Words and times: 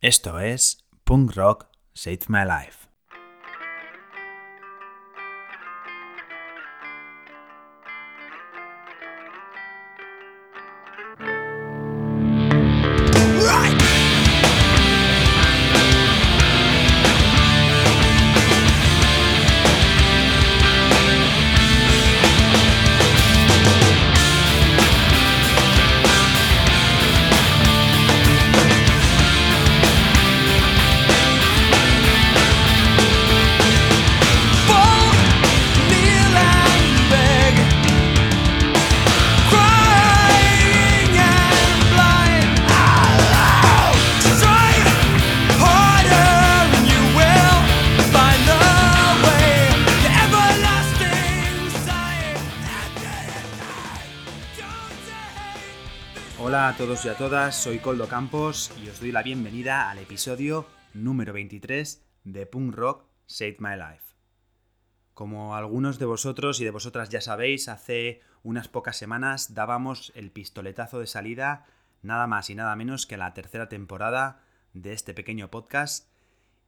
Esto 0.00 0.38
es 0.38 0.86
Punk 1.02 1.34
Rock 1.34 1.66
Saved 1.92 2.28
My 2.28 2.44
Life. 2.44 2.87
Todos 56.98 57.06
y 57.06 57.08
a 57.08 57.16
todas, 57.16 57.54
soy 57.54 57.78
Coldo 57.78 58.08
Campos 58.08 58.72
y 58.82 58.88
os 58.88 58.98
doy 58.98 59.12
la 59.12 59.22
bienvenida 59.22 59.88
al 59.88 59.98
episodio 59.98 60.66
número 60.94 61.32
23 61.32 62.04
de 62.24 62.46
Punk 62.46 62.74
Rock 62.74 63.04
Save 63.26 63.56
My 63.60 63.76
Life. 63.76 64.16
Como 65.14 65.54
algunos 65.54 66.00
de 66.00 66.06
vosotros 66.06 66.60
y 66.60 66.64
de 66.64 66.72
vosotras 66.72 67.08
ya 67.08 67.20
sabéis, 67.20 67.68
hace 67.68 68.20
unas 68.42 68.66
pocas 68.66 68.96
semanas 68.96 69.54
dábamos 69.54 70.12
el 70.16 70.32
pistoletazo 70.32 70.98
de 70.98 71.06
salida 71.06 71.66
nada 72.02 72.26
más 72.26 72.50
y 72.50 72.56
nada 72.56 72.74
menos 72.74 73.06
que 73.06 73.16
la 73.16 73.32
tercera 73.32 73.68
temporada 73.68 74.40
de 74.72 74.92
este 74.92 75.14
pequeño 75.14 75.52
podcast 75.52 76.10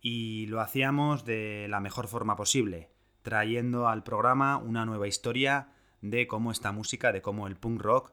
y 0.01 0.47
lo 0.47 0.61
hacíamos 0.61 1.25
de 1.25 1.67
la 1.69 1.81
mejor 1.81 2.06
forma 2.06 2.36
posible, 2.36 2.91
trayendo 3.23 3.89
al 3.89 4.05
programa 4.05 4.58
una 4.58 4.84
nueva 4.84 5.08
historia 5.08 5.73
de 6.03 6.28
cómo 6.28 6.53
esta 6.53 6.70
música, 6.70 7.11
de 7.11 7.23
cómo 7.23 7.48
el 7.48 7.56
punk 7.56 7.81
rock 7.81 8.12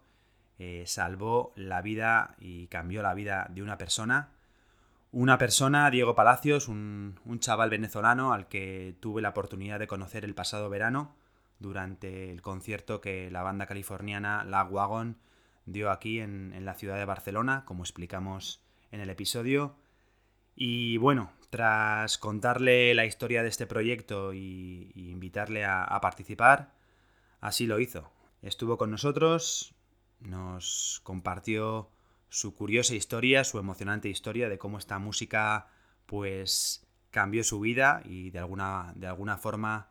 eh, 0.60 0.84
salvó 0.88 1.54
la 1.56 1.82
vida 1.82 2.36
y 2.40 2.68
cambió 2.68 3.04
la 3.04 3.14
vida 3.14 3.48
de 3.50 3.62
una 3.62 3.78
persona. 3.78 4.30
Una 5.12 5.38
persona, 5.38 5.90
Diego 5.92 6.16
Palacios, 6.16 6.68
un, 6.68 7.16
chaval 7.40 7.70
venezolano 7.70 8.34
al 8.34 8.48
que 8.48 8.96
tuve 9.00 9.22
la 9.22 9.30
oportunidad 9.30 9.80
de 9.80 9.88
conocer 9.88 10.26
el 10.26 10.36
pasado 10.36 10.70
verano 10.70 11.16
durante 11.60 12.32
el 12.32 12.42
concierto 12.42 13.02
que 13.02 13.32
la 13.32 13.44
banda 13.44 13.66
californiana 13.68 14.44
La 14.44 14.64
Wagon 14.64 15.18
dio 15.66 15.92
aquí 15.92 16.20
en, 16.20 16.54
la 16.66 16.74
ciudad 16.74 16.98
de 16.98 17.06
Barcelona, 17.06 17.64
como 17.66 17.84
explicamos 17.84 18.62
en 18.92 19.00
el 19.00 19.10
episodio. 19.10 19.76
Y 20.56 20.98
bueno, 20.98 21.32
tras 21.52 22.18
contarle 22.18 22.94
la 22.96 23.06
historia 23.06 23.44
de 23.44 23.50
este 23.50 23.68
proyecto 23.68 24.34
y, 24.34 24.92
invitarle 24.96 25.66
a 25.66 26.00
participar, 26.02 26.74
así 27.42 27.68
lo 27.68 27.80
hizo. 27.80 28.12
Estuvo 28.42 28.78
con 28.78 28.92
nosotros, 28.92 29.77
nos 30.20 31.02
compartió 31.04 31.90
su 32.30 32.54
curiosa 32.56 32.96
historia, 32.96 33.44
su 33.44 33.60
emocionante 33.60 34.10
historia 34.10 34.50
de 34.50 34.58
cómo 34.58 34.78
esta 34.78 35.00
música 35.00 35.68
pues 36.06 36.86
cambió 37.12 37.44
su 37.44 37.60
vida 37.60 38.02
y 38.06 38.32
de 38.32 38.40
alguna, 38.40 38.94
de 38.96 39.08
alguna 39.08 39.38
forma 39.38 39.90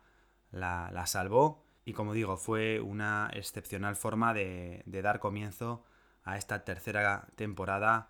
la, 0.51 1.05
salvó. 1.07 1.65
Y 1.85 1.93
como 1.93 2.13
digo, 2.13 2.37
fue 2.37 2.79
una 2.79 3.29
excepcional 3.33 3.95
forma 3.95 4.33
de, 4.33 4.83
dar 4.85 5.19
comienzo 5.19 5.83
a 6.23 6.37
esta 6.37 6.65
tercera 6.65 7.27
temporada 7.35 8.09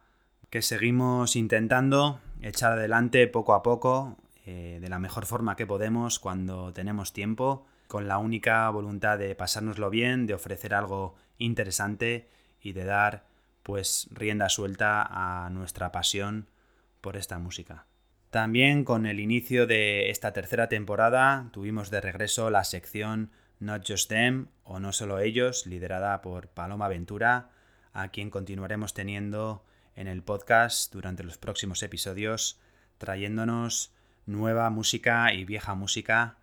que 0.50 0.62
seguimos 0.62 1.36
intentando 1.36 2.20
echar 2.42 2.74
adelante 2.74 3.28
poco 3.28 3.54
a 3.54 3.62
poco, 3.62 4.18
eh, 4.46 4.80
de 4.82 4.90
la 4.90 4.98
mejor 4.98 5.26
forma 5.26 5.56
que 5.56 5.68
podemos 5.68 6.20
cuando 6.20 6.74
tenemos 6.74 7.14
tiempo, 7.14 7.68
con 7.88 8.08
la 8.08 8.18
única 8.18 8.70
voluntad 8.70 9.18
de 9.18 9.36
pasárnoslo 9.36 9.90
bien, 9.90 10.28
de 10.28 10.34
ofrecer 10.34 10.74
algo 10.74 11.16
interesante 11.38 12.30
y 12.62 12.74
de 12.74 12.86
dar 12.86 13.26
pues 13.64 14.08
rienda 14.12 14.50
suelta 14.50 15.06
a 15.10 15.50
nuestra 15.50 15.92
pasión 15.92 16.50
por 17.02 17.18
esta 17.18 17.40
música. 17.40 17.86
También 18.30 18.84
con 18.84 19.06
el 19.06 19.20
inicio 19.20 19.68
de 19.68 20.10
esta 20.10 20.34
tercera 20.34 20.68
temporada 20.68 21.50
tuvimos 21.52 21.90
de 21.90 22.02
regreso 22.02 22.50
la 22.50 22.64
sección 22.64 23.32
Not 23.60 23.84
Just 23.88 24.10
Them 24.10 24.48
o 24.64 24.80
No 24.80 24.92
Solo 24.94 25.20
Ellos, 25.20 25.66
liderada 25.66 26.22
por 26.22 26.50
Paloma 26.50 26.88
Ventura, 26.88 27.50
a 27.94 28.10
quien 28.10 28.30
continuaremos 28.30 28.94
teniendo 28.94 29.66
en 29.96 30.08
el 30.08 30.24
podcast 30.24 30.94
durante 30.94 31.24
los 31.24 31.38
próximos 31.38 31.82
episodios, 31.84 32.60
trayéndonos 32.98 33.94
nueva 34.26 34.70
música 34.70 35.34
y 35.34 35.46
vieja 35.46 35.74
música 35.74 36.38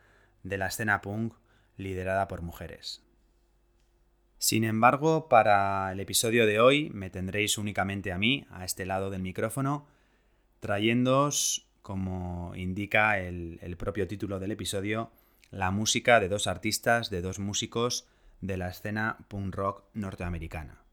de 0.44 0.58
la 0.58 0.68
escena 0.68 1.00
punk 1.00 1.34
liderada 1.76 2.28
por 2.28 2.42
mujeres. 2.42 3.02
Sin 4.38 4.64
embargo, 4.64 5.28
para 5.28 5.90
el 5.90 6.00
episodio 6.00 6.46
de 6.46 6.60
hoy 6.60 6.90
me 6.90 7.10
tendréis 7.10 7.56
únicamente 7.58 8.12
a 8.12 8.18
mí, 8.18 8.46
a 8.50 8.64
este 8.64 8.84
lado 8.84 9.10
del 9.10 9.22
micrófono, 9.22 9.86
trayéndoos, 10.60 11.66
como 11.82 12.54
indica 12.54 13.18
el, 13.18 13.76
propio 13.78 14.06
título 14.06 14.38
del 14.38 14.52
episodio, 14.52 15.10
la 15.50 15.70
música 15.70 16.20
de 16.20 16.28
dos 16.28 16.46
artistas, 16.46 17.10
de 17.10 17.22
dos 17.22 17.38
músicos 17.38 18.06
de 18.40 18.56
la 18.56 18.68
escena 18.68 19.18
punk 19.28 19.54
rock 19.54 19.84
norteamericana. 19.94 20.84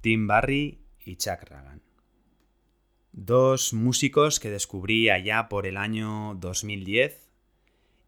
Tim 0.00 0.26
Barry 0.26 0.80
y 1.04 1.16
Chuck 1.16 1.42
Ragan. 1.44 1.82
Dos 3.12 3.72
músicos 3.72 4.40
que 4.40 4.50
descubrí 4.50 5.08
allá 5.08 5.48
por 5.48 5.66
el 5.66 5.76
año 5.76 6.34
2010 6.34 7.25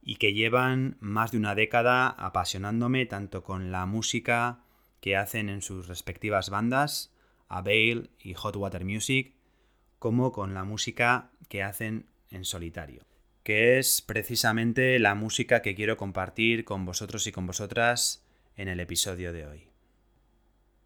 y 0.09 0.17
que 0.17 0.33
llevan 0.33 0.97
más 1.01 1.33
de 1.33 1.37
una 1.37 1.55
década 1.55 2.09
apasionándome 2.09 3.05
tanto 3.05 3.45
con 3.45 3.71
la 3.71 3.85
música 3.85 4.61
que 5.03 5.19
hacen 5.19 5.51
en 5.51 5.61
sus 5.61 5.87
respectivas 5.87 6.49
bandas, 6.49 7.13
Avail 7.47 8.09
y 8.19 8.33
Hot 8.33 8.57
Water 8.57 8.87
Music, 8.87 9.35
como 9.99 10.33
con 10.33 10.55
la 10.55 10.65
música 10.65 11.31
que 11.51 11.63
hacen 11.63 12.07
en 12.31 12.47
solitario, 12.47 13.05
que 13.43 13.79
es 13.79 14.01
precisamente 14.01 14.99
la 14.99 15.15
música 15.15 15.61
que 15.61 15.75
quiero 15.75 15.99
compartir 15.99 16.65
con 16.65 16.87
vosotros 16.87 17.27
y 17.27 17.33
con 17.33 17.47
vosotras 17.47 18.25
en 18.57 18.69
el 18.69 18.81
episodio 18.81 19.35
de 19.35 19.47
hoy. 19.47 19.69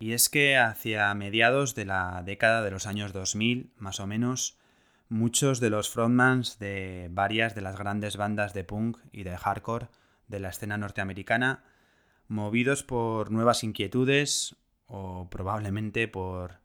Y 0.01 0.15
es 0.15 0.29
que 0.29 0.57
hacia 0.57 1.15
mediados 1.15 1.77
de 1.77 1.85
la 1.85 2.25
década 2.27 2.61
de 2.65 2.73
los 2.73 2.89
años 2.89 3.13
2000, 3.13 3.71
más 3.77 4.01
o 4.01 4.07
menos, 4.09 4.59
Muchos 5.13 5.61
de 5.61 5.69
los 5.69 5.91
frontmans 5.91 6.59
de 6.59 7.09
varias 7.11 7.55
de 7.55 7.61
las 7.61 7.77
grandes 7.77 8.17
bandas 8.17 8.55
de 8.55 8.65
punk 8.65 8.97
y 9.13 9.25
de 9.25 9.37
hardcore 9.37 9.89
de 10.27 10.41
la 10.41 10.49
escena 10.49 10.79
norteamericana, 10.79 11.65
movidos 12.29 12.83
por 12.83 13.31
nuevas 13.31 13.63
inquietudes 13.63 14.57
o 14.87 15.29
probablemente 15.29 16.09
por 16.09 16.61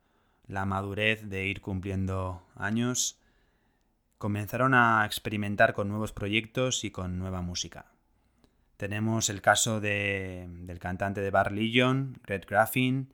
la 0.48 0.64
madurez 0.64 1.28
de 1.28 1.46
ir 1.46 1.60
cumpliendo 1.60 2.48
años, 2.56 3.20
comenzaron 4.18 4.74
a 4.74 5.06
experimentar 5.06 5.74
con 5.74 5.90
nuevos 5.90 6.14
proyectos 6.14 6.86
y 6.86 6.92
con 6.92 7.20
nueva 7.20 7.42
música. 7.42 7.92
Tenemos 8.78 9.30
el 9.30 9.42
caso 9.42 9.82
del 9.82 10.80
cantante 10.80 11.20
de 11.20 11.32
Bar 11.32 11.52
Legion, 11.52 12.22
Red 12.24 12.46
Graffin, 12.48 13.14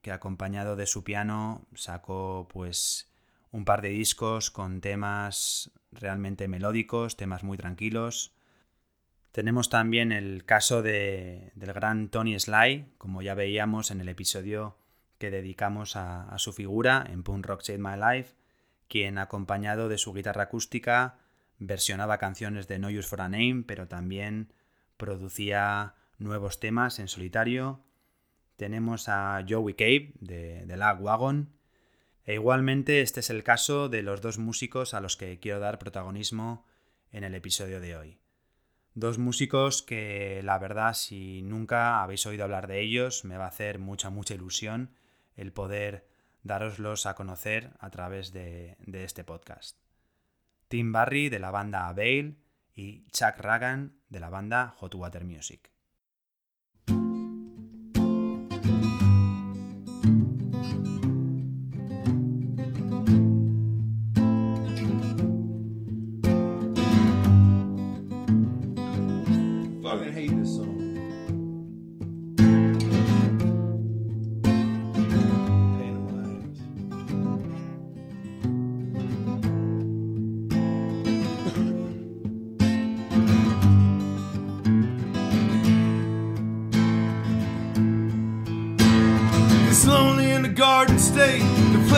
que 0.00 0.10
acompañado 0.10 0.74
de 0.74 0.86
su 0.86 1.04
piano 1.04 1.68
sacó 1.72 2.48
pues 2.52 3.11
un 3.52 3.66
par 3.66 3.82
de 3.82 3.90
discos 3.90 4.50
con 4.50 4.80
temas 4.80 5.70
realmente 5.92 6.48
melódicos, 6.48 7.16
temas 7.16 7.44
muy 7.44 7.58
tranquilos. 7.58 8.34
Tenemos 9.30 9.68
también 9.68 10.10
el 10.10 10.44
caso 10.44 10.82
de, 10.82 11.52
del 11.54 11.72
gran 11.72 12.08
Tony 12.08 12.38
Sly, 12.38 12.94
como 12.98 13.22
ya 13.22 13.34
veíamos 13.34 13.90
en 13.90 14.00
el 14.00 14.08
episodio 14.08 14.76
que 15.18 15.30
dedicamos 15.30 15.94
a, 15.94 16.36
su 16.38 16.52
figura 16.52 17.06
en 17.08 17.22
Punk 17.22 17.46
Rock 17.46 17.62
Save 17.62 17.78
My 17.78 17.96
Life, 17.96 18.34
quien 18.88 19.18
acompañado 19.18 19.88
de 19.88 19.98
su 19.98 20.12
guitarra 20.12 20.44
acústica 20.44 21.18
versionaba 21.58 22.18
canciones 22.18 22.66
de 22.66 22.80
No 22.80 22.88
Use 22.88 23.08
for 23.08 23.20
a 23.20 23.28
Name, 23.28 23.62
pero 23.66 23.86
también 23.86 24.52
producía 24.96 25.94
nuevos 26.18 26.58
temas 26.58 26.98
en 26.98 27.06
solitario. 27.06 27.84
Tenemos 28.56 29.08
a 29.08 29.44
Joey 29.48 29.74
Cave 29.74 30.12
de, 30.18 30.66
de 30.66 30.76
Lag 30.76 31.00
Wagon, 31.00 31.50
e 32.24 32.34
igualmente 32.34 33.00
este 33.00 33.20
es 33.20 33.30
el 33.30 33.42
caso 33.42 33.88
de 33.88 34.02
los 34.02 34.20
dos 34.20 34.38
músicos 34.38 34.94
a 34.94 35.00
los 35.00 35.16
que 35.16 35.38
quiero 35.40 35.60
dar 35.60 35.78
protagonismo 35.78 36.64
en 37.10 37.24
el 37.24 37.34
episodio 37.34 37.80
de 37.80 37.96
hoy. 37.96 38.18
Dos 38.94 39.18
músicos 39.18 39.82
que 39.82 40.40
la 40.44 40.58
verdad 40.58 40.94
si 40.94 41.42
nunca 41.42 42.02
habéis 42.02 42.26
oído 42.26 42.44
hablar 42.44 42.66
de 42.66 42.80
ellos 42.80 43.24
me 43.24 43.38
va 43.38 43.46
a 43.46 43.48
hacer 43.48 43.78
mucha 43.78 44.10
mucha 44.10 44.34
ilusión 44.34 44.94
el 45.34 45.52
poder 45.52 46.06
daroslos 46.42 47.06
a 47.06 47.14
conocer 47.14 47.72
a 47.78 47.90
través 47.90 48.32
de, 48.32 48.76
de 48.80 49.04
este 49.04 49.24
podcast. 49.24 49.78
Tim 50.68 50.92
Barry 50.92 51.28
de 51.28 51.38
la 51.38 51.50
banda 51.50 51.92
Bale 51.92 52.36
y 52.74 53.06
Chuck 53.12 53.38
Ragan 53.38 53.96
de 54.08 54.20
la 54.20 54.30
banda 54.30 54.74
Hot 54.78 54.94
Water 54.94 55.24
Music. 55.24 55.71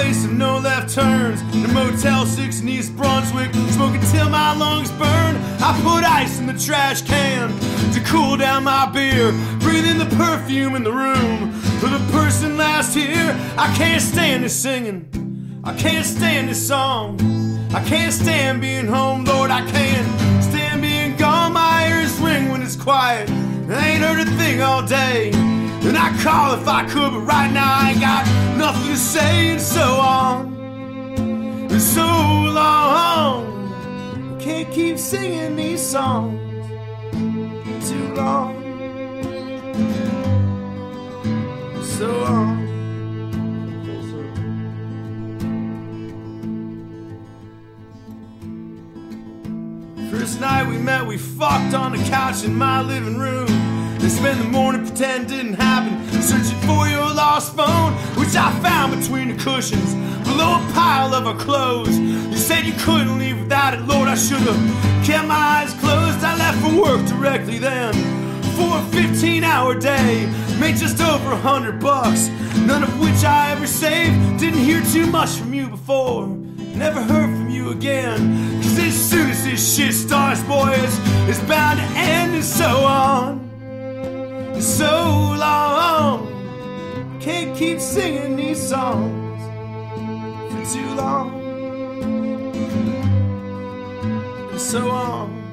Place 0.05 0.25
of 0.27 0.33
no 0.33 0.59
left 0.59 0.95
turns. 0.95 1.43
The 1.63 1.69
Motel 1.69 2.27
6 2.27 2.61
in 2.61 2.69
East 2.69 2.95
Brunswick, 2.95 3.51
smoking 3.71 4.03
till 4.13 4.29
my 4.29 4.55
lungs 4.55 4.91
burn. 4.93 5.35
I 5.69 5.73
put 5.83 6.05
ice 6.05 6.39
in 6.39 6.47
the 6.47 6.53
trash 6.53 7.01
can 7.03 7.49
to 7.95 8.01
cool 8.01 8.37
down 8.37 8.65
my 8.65 8.85
beer. 8.91 9.33
Breathe 9.61 9.87
in 9.87 9.99
the 9.99 10.11
perfume 10.17 10.75
in 10.75 10.85
the 10.85 10.93
room 10.93 11.53
for 11.81 11.89
the 11.89 12.03
person 12.13 12.59
last 12.59 12.95
here. 12.95 13.31
I 13.57 13.75
can't 13.79 14.03
stand 14.03 14.45
this 14.45 14.55
singing, 14.55 14.99
I 15.65 15.75
can't 15.75 16.05
stand 16.05 16.51
this 16.51 16.69
song. 16.69 17.19
I 17.73 17.83
can't 17.85 18.13
stand 18.13 18.61
being 18.61 18.87
home, 18.87 19.25
Lord, 19.25 19.51
I 19.51 19.63
can't 19.71 20.43
stand 20.43 20.83
being 20.83 21.17
gone. 21.17 21.55
My 21.55 21.89
ears 21.89 22.13
ring 22.21 22.51
when 22.51 22.63
it's 22.63 22.77
quiet. 22.77 23.29
I 23.31 23.89
ain't 23.89 24.05
heard 24.05 24.21
a 24.21 24.31
thing 24.37 24.61
all 24.61 24.87
day. 24.87 25.54
And 25.87 25.99
I'd 25.99 26.19
call 26.21 26.55
if 26.55 26.67
I 26.67 26.89
could, 26.89 27.13
but 27.13 27.21
right 27.21 27.53
now 27.53 27.81
I 27.81 27.91
ain't 27.91 28.01
got 28.01 28.27
nothing 28.57 28.93
to 28.93 28.97
say, 28.97 29.51
and 29.51 29.61
so 29.61 29.83
on. 29.83 30.55
And 31.71 31.83
so 31.83 32.01
long. 32.01 33.45
Can't 34.41 34.73
keep 34.73 34.99
singing 34.99 35.57
these 35.57 35.87
songs 35.87 36.41
too 37.87 38.15
long. 38.15 38.55
So 41.83 42.07
long. 42.07 42.65
First 50.11 50.41
night 50.41 50.67
we 50.67 50.79
met, 50.79 51.07
we 51.07 51.19
fucked 51.19 51.75
on 51.75 51.93
the 51.93 52.03
couch 52.05 52.43
in 52.43 52.57
my 52.57 52.81
living 52.81 53.19
room. 53.19 53.54
Then 54.05 54.11
spent 54.11 54.39
the 54.39 54.45
morning 54.51 54.87
pretend 54.87 55.25
it 55.25 55.29
didn't 55.29 55.55
happen, 55.55 55.97
searching 56.21 56.59
for 56.69 56.87
your 56.87 57.09
lost 57.15 57.57
phone, 57.57 57.95
which 58.21 58.37
I 58.37 58.53
found 58.61 59.01
between 59.01 59.29
the 59.29 59.43
cushions, 59.43 59.95
below 60.25 60.57
a 60.57 60.73
pile 60.75 61.15
of 61.15 61.27
our 61.27 61.35
clothes. 61.35 61.99
You 61.99 62.37
said 62.37 62.67
you 62.67 62.75
couldn't 62.75 63.19
leave 63.19 63.41
without 63.41 63.73
it, 63.73 63.81
Lord. 63.81 64.09
I 64.09 64.15
should 64.15 64.43
have 64.43 65.07
kept 65.07 65.27
my 65.27 65.35
eyes 65.35 65.73
closed. 65.81 66.23
I 66.23 66.37
left 66.37 66.61
for 66.61 66.83
work 66.83 67.07
directly 67.07 67.59
then. 67.59 67.95
For 68.59 68.77
a 68.77 68.83
15 68.93 69.43
hour 69.43 69.75
day, 69.75 70.31
made 70.61 70.77
just 70.77 71.01
over 71.01 71.33
a 71.33 71.39
hundred 71.39 71.81
bucks, 71.81 72.29
none 72.59 72.83
of 72.83 73.01
which 73.01 73.25
I 73.25 73.53
ever 73.53 73.67
saved. 73.67 74.39
Didn't 74.39 74.61
hear 74.61 74.83
too 74.93 75.07
much 75.07 75.31
from 75.31 75.55
you 75.55 75.71
before. 75.71 76.27
Never 76.27 77.01
heard 77.01 77.31
from 77.39 77.49
you 77.49 77.71
again. 77.71 78.61
Cause 78.61 78.79
as 78.81 79.11
soon 79.11 79.31
as 79.31 79.43
this 79.47 79.77
shit 79.77 79.95
starts, 79.95 80.43
boy, 80.43 80.75
it's, 80.75 80.99
it's 81.27 81.41
bound 81.49 81.79
to 81.79 81.87
end 81.99 82.35
and 82.35 82.45
so 82.45 82.85
on. 82.85 83.54
So 84.65 85.35
long. 85.39 86.27
Can't 87.21 87.55
keep 87.55 87.79
singing 87.79 88.35
these 88.35 88.67
songs 88.67 89.43
for 90.51 90.75
too 90.75 90.95
long. 90.95 91.29
And 94.51 94.59
so 94.61 94.91
on. 94.91 95.44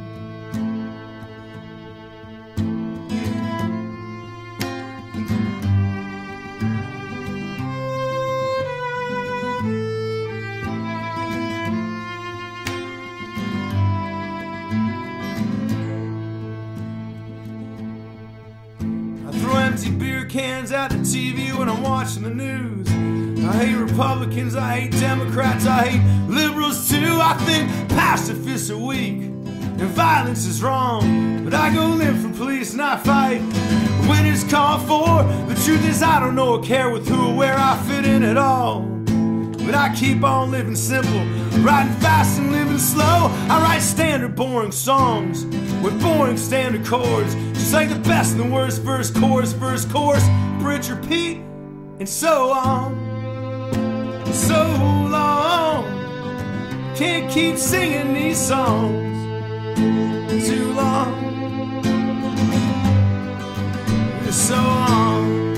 Cans 20.31 20.72
at 20.72 20.92
the 20.92 20.98
TV 21.00 21.54
when 21.57 21.68
I'm 21.68 21.83
watching 21.83 22.24
the 22.24 22.30
news. 22.30 22.88
I 23.44 23.66
hate 23.66 23.75
Republicans, 23.75 24.56
I 24.56 24.80
hate 24.80 24.92
Democrats, 24.92 25.66
I 25.66 25.88
hate 25.88 26.30
liberals 26.30 26.89
too. 26.89 27.19
I 27.22 27.33
think 27.39 27.69
pacifists 27.89 28.69
are 28.69 28.78
weak 28.78 29.24
and 29.24 29.81
violence 29.89 30.45
is 30.45 30.63
wrong. 30.63 31.44
But 31.44 31.54
I 31.54 31.74
go 31.74 31.86
live 31.88 32.18
for 32.22 32.30
police 32.30 32.72
and 32.72 32.81
I 32.81 32.95
fight 32.95 33.42
when 34.07 34.25
it's 34.25 34.50
called 34.50 34.88
for. 34.88 35.24
The 35.54 35.62
truth 35.66 35.86
is, 35.86 36.01
I 36.01 36.22
don't 36.22 36.36
know 36.36 36.56
or 36.56 36.63
care 36.63 36.89
with 36.89 37.10
who 37.10 37.31
or 37.31 37.36
where 37.36 37.57
I 37.57 37.75
fit 37.86 38.06
in 38.06 38.24
at 38.24 38.38
all. 38.38 38.83
But 39.66 39.75
I 39.75 39.94
keep 39.94 40.24
on 40.24 40.50
living 40.50 40.78
simple, 40.78 41.25
riding 41.62 41.94
fast 41.95 42.39
and 42.39 42.54
living 42.54 42.78
slow. 42.78 43.28
I 43.50 43.62
write 43.62 43.81
standard 43.81 44.38
boring 44.38 44.72
songs 44.72 45.44
with 45.81 46.00
boring 46.01 46.38
standard 46.38 46.86
chords. 46.86 47.36
Just 47.54 47.74
like 47.74 47.89
the 47.89 48.00
best 48.00 48.33
and 48.33 48.42
the 48.42 48.54
worst, 48.54 48.81
verse, 48.81 49.10
chorus, 49.12 49.54
verse, 49.54 49.86
chorus, 49.86 50.24
bridge, 50.60 50.89
repeat, 50.89 51.38
and 52.00 52.07
so 52.07 52.51
on. 52.51 52.95
So 54.31 54.63
long. 55.10 55.86
Can't 56.95 57.31
keep 57.31 57.57
singing 57.57 58.13
these 58.13 58.38
songs 58.38 59.12
too 60.48 60.72
long. 60.74 61.31
So 64.31 64.56
on. 64.56 65.56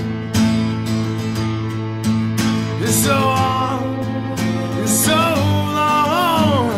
So 2.86 3.14
on. 3.14 4.86
So 4.86 5.12
long. 5.12 6.70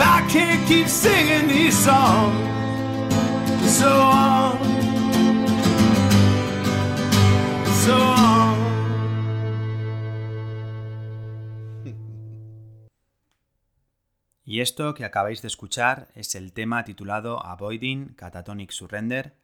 I 0.00 0.26
can't 0.30 0.66
keep 0.66 0.88
singing 0.88 1.48
these 1.48 1.76
songs. 1.76 2.47
Y 14.44 14.62
esto 14.62 14.94
que 14.94 15.04
acabáis 15.04 15.42
de 15.42 15.46
escuchar 15.46 16.08
es 16.14 16.34
el 16.34 16.54
tema 16.54 16.82
titulado 16.82 17.44
Avoiding 17.44 18.14
Catatonic 18.14 18.70
Surrender, 18.72 19.36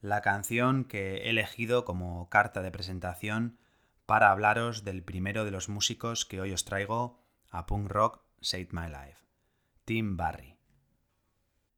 la 0.00 0.22
canción 0.22 0.84
que 0.84 1.18
he 1.18 1.30
elegido 1.30 1.84
como 1.84 2.28
carta 2.30 2.62
de 2.62 2.70
presentación 2.70 3.58
para 4.06 4.32
hablaros 4.32 4.82
del 4.82 5.04
primero 5.04 5.44
de 5.44 5.50
los 5.50 5.68
músicos 5.68 6.24
que 6.24 6.40
hoy 6.40 6.52
os 6.52 6.64
traigo 6.64 7.22
a 7.50 7.66
punk 7.66 7.90
rock 7.90 8.22
Saved 8.40 8.72
My 8.72 8.88
Life, 8.88 9.26
Tim 9.84 10.16
Barry. 10.16 10.55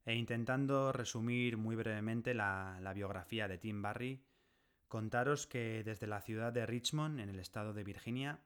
E 0.09 0.15
intentando 0.15 0.91
resumir 0.91 1.59
muy 1.59 1.77
brevemente 1.77 2.33
la, 2.33 2.81
biografía 2.95 3.47
de 3.47 3.59
Tim 3.59 3.83
Barry, 3.83 4.25
contaros 4.89 5.47
que 5.47 5.85
desde 5.85 6.07
la 6.07 6.23
ciudad 6.23 6.51
de 6.51 6.65
Richmond, 6.65 7.21
en 7.21 7.29
el 7.29 7.39
estado 7.39 7.75
de 7.75 7.85
Virginia, 7.85 8.41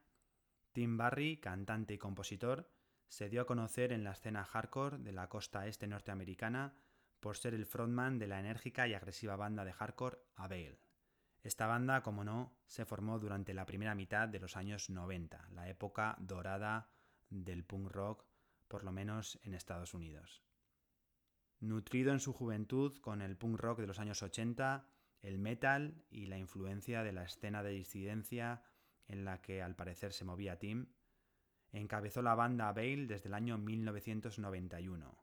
Tim 0.73 0.97
Barry, 0.97 1.37
cantante 1.37 1.93
y 1.93 1.97
compositor, 1.97 2.69
se 3.07 3.29
dio 3.29 3.39
a 3.39 3.45
conocer 3.45 3.93
en 3.93 4.03
la 4.03 4.11
escena 4.11 4.43
hardcore 4.43 4.97
de 4.97 5.13
la 5.13 5.29
costa 5.29 5.65
este 5.65 5.87
norteamericana 5.87 6.73
por 7.21 7.37
ser 7.37 7.53
el 7.53 7.65
frontman 7.65 8.19
de 8.19 8.27
la 8.27 8.41
enérgica 8.41 8.85
y 8.89 8.93
agresiva 8.93 9.37
banda 9.37 9.63
de 9.63 9.71
hardcore 9.71 10.17
Avail. 10.35 10.77
Esta 11.43 11.65
banda, 11.65 12.03
como 12.03 12.25
no, 12.25 12.57
se 12.67 12.83
formó 12.83 13.19
durante 13.19 13.53
la 13.53 13.65
primera 13.65 13.95
mitad 13.95 14.27
de 14.27 14.41
los 14.41 14.57
años 14.57 14.89
90, 14.89 15.47
la 15.53 15.69
época 15.69 16.17
dorada 16.19 16.89
del 17.29 17.63
punk 17.63 17.89
rock, 17.89 18.25
por 18.67 18.83
lo 18.83 18.91
menos 18.91 19.39
en 19.43 19.53
Estados 19.53 19.93
Unidos. 19.93 20.43
Nutrido 21.63 22.11
en 22.11 22.19
su 22.19 22.33
juventud 22.33 22.97
con 22.97 23.21
el 23.21 23.37
punk 23.37 23.57
rock 23.57 23.79
de 23.79 23.87
los 23.87 23.97
años 23.97 24.21
80, 24.21 24.85
el 25.21 25.37
metal 25.37 26.03
y 26.09 26.25
la 26.25 26.37
influencia 26.37 27.03
de 27.03 27.13
la 27.13 27.23
escena 27.23 27.63
de 27.63 27.69
disidencia 27.69 28.63
en 29.07 29.23
la 29.23 29.41
que 29.41 29.61
al 29.61 29.73
parecer 29.73 30.11
se 30.11 30.25
movía 30.25 30.59
Tim, 30.59 30.87
encabezó 31.71 32.21
la 32.21 32.35
banda 32.35 32.67
Avail 32.67 33.07
desde 33.07 33.29
el 33.29 33.33
año 33.33 33.57
1991 33.57 35.17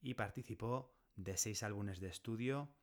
y 0.00 0.14
participó 0.14 0.96
de 1.14 1.36
seis 1.36 1.62
álbumes 1.62 2.00
de 2.00 2.08
estudio 2.08 2.74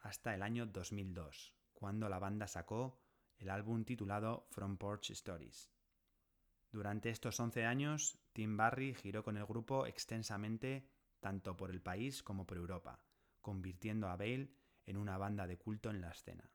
hasta 0.00 0.34
el 0.34 0.42
año 0.42 0.64
2002, 0.64 1.54
cuando 1.74 2.08
la 2.08 2.18
banda 2.18 2.46
sacó 2.46 2.98
el 3.36 3.50
álbum 3.50 3.84
titulado 3.84 4.46
From 4.52 4.78
Porch 4.78 5.10
Stories. 5.10 5.70
Durante 6.72 7.10
estos 7.10 7.38
11 7.38 7.66
años, 7.66 8.18
Tim 8.32 8.56
Barry 8.56 8.94
giró 8.94 9.22
con 9.22 9.36
el 9.36 9.44
grupo 9.44 9.84
extensamente 9.84 10.88
tanto 11.20 11.56
por 11.56 11.70
el 11.70 11.80
país 11.80 12.22
como 12.22 12.46
por 12.46 12.56
Europa, 12.56 13.00
convirtiendo 13.40 14.08
a 14.08 14.16
Bale 14.16 14.50
en 14.86 14.96
una 14.96 15.18
banda 15.18 15.46
de 15.46 15.58
culto 15.58 15.90
en 15.90 16.00
la 16.00 16.10
escena. 16.10 16.50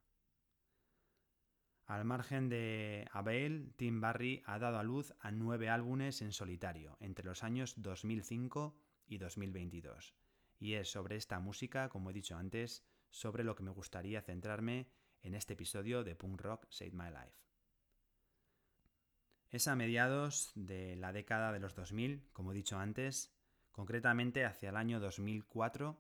Al 1.86 2.06
margen 2.06 2.48
de 2.48 3.08
Abel, 3.12 3.74
Tim 3.76 4.00
Barry 4.00 4.42
ha 4.46 4.58
dado 4.58 4.78
a 4.78 4.84
luz 4.84 5.14
a 5.20 5.32
nueve 5.32 5.70
álbumes 5.70 6.22
en 6.22 6.32
solitario 6.32 6.98
entre 7.02 7.26
los 7.26 7.44
años 7.44 7.74
2005 7.78 8.76
y 9.06 9.18
2022. 9.18 10.16
Y 10.60 10.74
es 10.74 10.90
sobre 10.90 11.18
esta 11.18 11.40
música, 11.40 11.90
como 11.90 12.10
he 12.10 12.14
dicho 12.14 12.38
antes, 12.38 12.86
sobre 13.10 13.44
lo 13.44 13.56
que 13.56 13.64
me 13.64 13.72
gustaría 13.72 14.22
centrarme 14.22 14.88
en 15.22 15.36
este 15.36 15.54
episodio 15.54 16.04
de 16.04 16.16
Punk 16.16 16.42
Rock 16.42 16.68
Save 16.70 16.92
My 16.94 17.10
Life. 17.10 17.44
Es 19.50 19.68
a 19.68 19.76
mediados 19.76 20.52
de 20.56 20.96
la 20.96 21.12
década 21.12 21.52
de 21.52 21.60
los 21.60 21.76
2000, 21.76 22.30
como 22.32 22.54
he 22.54 22.56
dicho 22.56 22.80
antes, 22.80 23.32
concretamente 23.74 24.46
hacia 24.46 24.70
el 24.70 24.78
año 24.78 25.02
2004, 25.02 26.00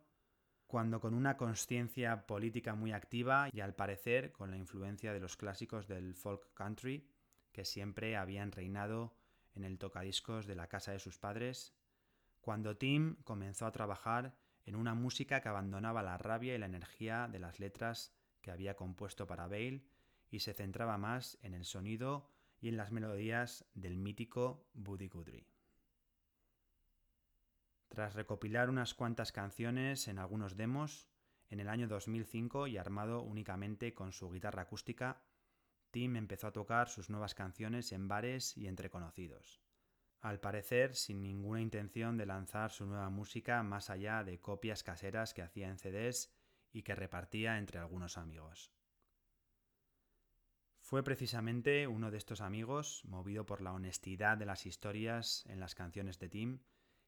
cuando 0.67 1.01
con 1.01 1.13
una 1.13 1.35
conciencia 1.35 2.25
política 2.25 2.75
muy 2.75 2.93
activa 2.93 3.49
y 3.51 3.59
al 3.59 3.75
parecer 3.75 4.31
con 4.31 4.49
la 4.49 4.57
influencia 4.57 5.11
de 5.11 5.19
los 5.19 5.35
clásicos 5.35 5.87
del 5.87 6.15
folk 6.15 6.53
country 6.53 7.05
que 7.51 7.65
siempre 7.65 8.15
habían 8.15 8.51
reinado 8.51 9.15
en 9.55 9.65
el 9.65 9.77
tocadiscos 9.77 10.47
de 10.47 10.55
la 10.55 10.67
casa 10.67 10.91
de 10.91 10.99
sus 10.99 11.19
padres, 11.19 11.75
cuando 12.41 12.77
Tim 12.77 13.17
comenzó 13.23 13.65
a 13.65 13.71
trabajar 13.71 14.35
en 14.65 14.75
una 14.75 14.93
música 14.93 15.41
que 15.41 15.49
abandonaba 15.49 16.01
la 16.03 16.17
rabia 16.17 16.55
y 16.55 16.57
la 16.57 16.65
energía 16.67 17.27
de 17.27 17.39
las 17.39 17.59
letras 17.59 18.15
que 18.41 18.51
había 18.51 18.75
compuesto 18.75 19.27
para 19.27 19.47
Bale 19.47 19.85
y 20.29 20.39
se 20.39 20.53
centraba 20.53 20.97
más 20.97 21.37
en 21.41 21.53
el 21.53 21.65
sonido 21.65 22.29
y 22.59 22.69
en 22.69 22.77
las 22.77 22.91
melodías 22.91 23.65
del 23.73 23.97
mítico 23.97 24.69
Buddy 24.73 25.07
Guthrie. 25.07 25.52
Tras 27.93 28.15
recopilar 28.15 28.71
unas 28.71 28.95
cuantas 28.95 29.31
canciones 29.31 30.07
en 30.07 30.17
algunos 30.17 30.57
demos, 30.57 31.07
en 31.51 31.59
el 31.59 31.69
año 31.69 31.88
2005 31.88 32.65
y 32.65 32.77
armado 32.77 33.21
únicamente 33.21 33.93
con 33.93 34.13
su 34.13 34.31
guitarra 34.31 34.63
acústica, 34.63 35.21
Tim 35.91 36.15
empezó 36.15 36.47
a 36.47 36.53
tocar 36.53 36.89
sus 36.89 37.12
nuevas 37.12 37.35
canciones 37.35 37.91
en 37.91 38.07
bares 38.07 38.57
y 38.57 38.65
entre 38.65 38.89
conocidos. 38.89 39.62
Al 40.21 40.39
parecer, 40.39 40.95
sin 40.95 41.21
ninguna 41.21 41.62
intención 41.62 42.17
de 42.17 42.25
lanzar 42.25 42.71
su 42.71 42.88
nueva 42.88 43.12
música 43.12 43.62
más 43.62 43.91
allá 43.91 44.23
de 44.23 44.39
copias 44.39 44.81
caseras 44.81 45.35
que 45.35 45.43
hacía 45.43 45.69
en 45.69 45.77
CDs 45.77 46.33
y 46.71 46.81
que 46.81 46.95
repartía 46.95 47.59
entre 47.59 47.77
algunos 47.77 48.17
amigos. 48.17 48.73
Fue 50.79 51.03
precisamente 51.03 51.85
uno 51.85 52.09
de 52.09 52.17
estos 52.17 52.41
amigos, 52.41 53.05
movido 53.05 53.45
por 53.45 53.62
la 53.62 53.71
honestidad 53.71 54.35
de 54.35 54.47
las 54.47 54.65
historias 54.65 55.45
en 55.45 55.59
las 55.59 55.75
canciones 55.75 56.17
de 56.17 56.29
Tim, 56.29 56.59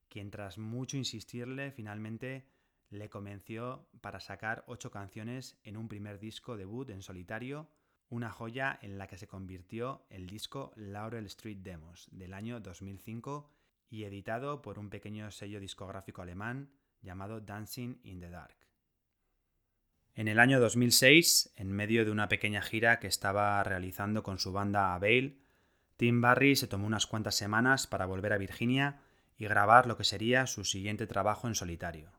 quien 0.09 0.31
tras 0.31 0.57
mucho 0.57 0.97
insistirle 0.97 1.71
finalmente 1.71 2.45
le 2.89 3.09
convenció 3.09 3.87
para 4.01 4.19
sacar 4.19 4.63
ocho 4.67 4.91
canciones 4.91 5.59
en 5.63 5.77
un 5.77 5.87
primer 5.87 6.19
disco 6.19 6.57
debut 6.57 6.89
en 6.89 7.01
solitario, 7.01 7.69
una 8.09 8.31
joya 8.31 8.77
en 8.81 8.97
la 8.97 9.07
que 9.07 9.17
se 9.17 9.27
convirtió 9.27 10.05
el 10.09 10.27
disco 10.27 10.71
Laurel 10.75 11.25
Street 11.25 11.57
Demos 11.57 12.07
del 12.11 12.33
año 12.33 12.59
2005 12.59 13.49
y 13.89 14.03
editado 14.03 14.61
por 14.61 14.79
un 14.79 14.89
pequeño 14.89 15.31
sello 15.31 15.59
discográfico 15.59 16.21
alemán 16.21 16.69
llamado 17.01 17.41
Dancing 17.41 17.99
in 18.03 18.19
the 18.19 18.29
Dark. 18.29 18.55
En 20.15 20.27
el 20.27 20.39
año 20.39 20.59
2006, 20.59 21.53
en 21.57 21.71
medio 21.71 22.05
de 22.05 22.11
una 22.11 22.29
pequeña 22.29 22.61
gira 22.61 22.99
que 22.99 23.07
estaba 23.07 23.61
realizando 23.63 24.23
con 24.23 24.39
su 24.39 24.53
banda 24.53 24.93
Avail, 24.95 25.41
Tim 25.97 26.21
Barry 26.21 26.55
se 26.55 26.67
tomó 26.67 26.87
unas 26.87 27.05
cuantas 27.05 27.35
semanas 27.35 27.87
para 27.87 28.05
volver 28.05 28.33
a 28.33 28.37
Virginia 28.37 29.01
y 29.37 29.45
grabar 29.45 29.87
lo 29.87 29.97
que 29.97 30.03
sería 30.03 30.47
su 30.47 30.63
siguiente 30.63 31.07
trabajo 31.07 31.47
en 31.47 31.55
solitario, 31.55 32.11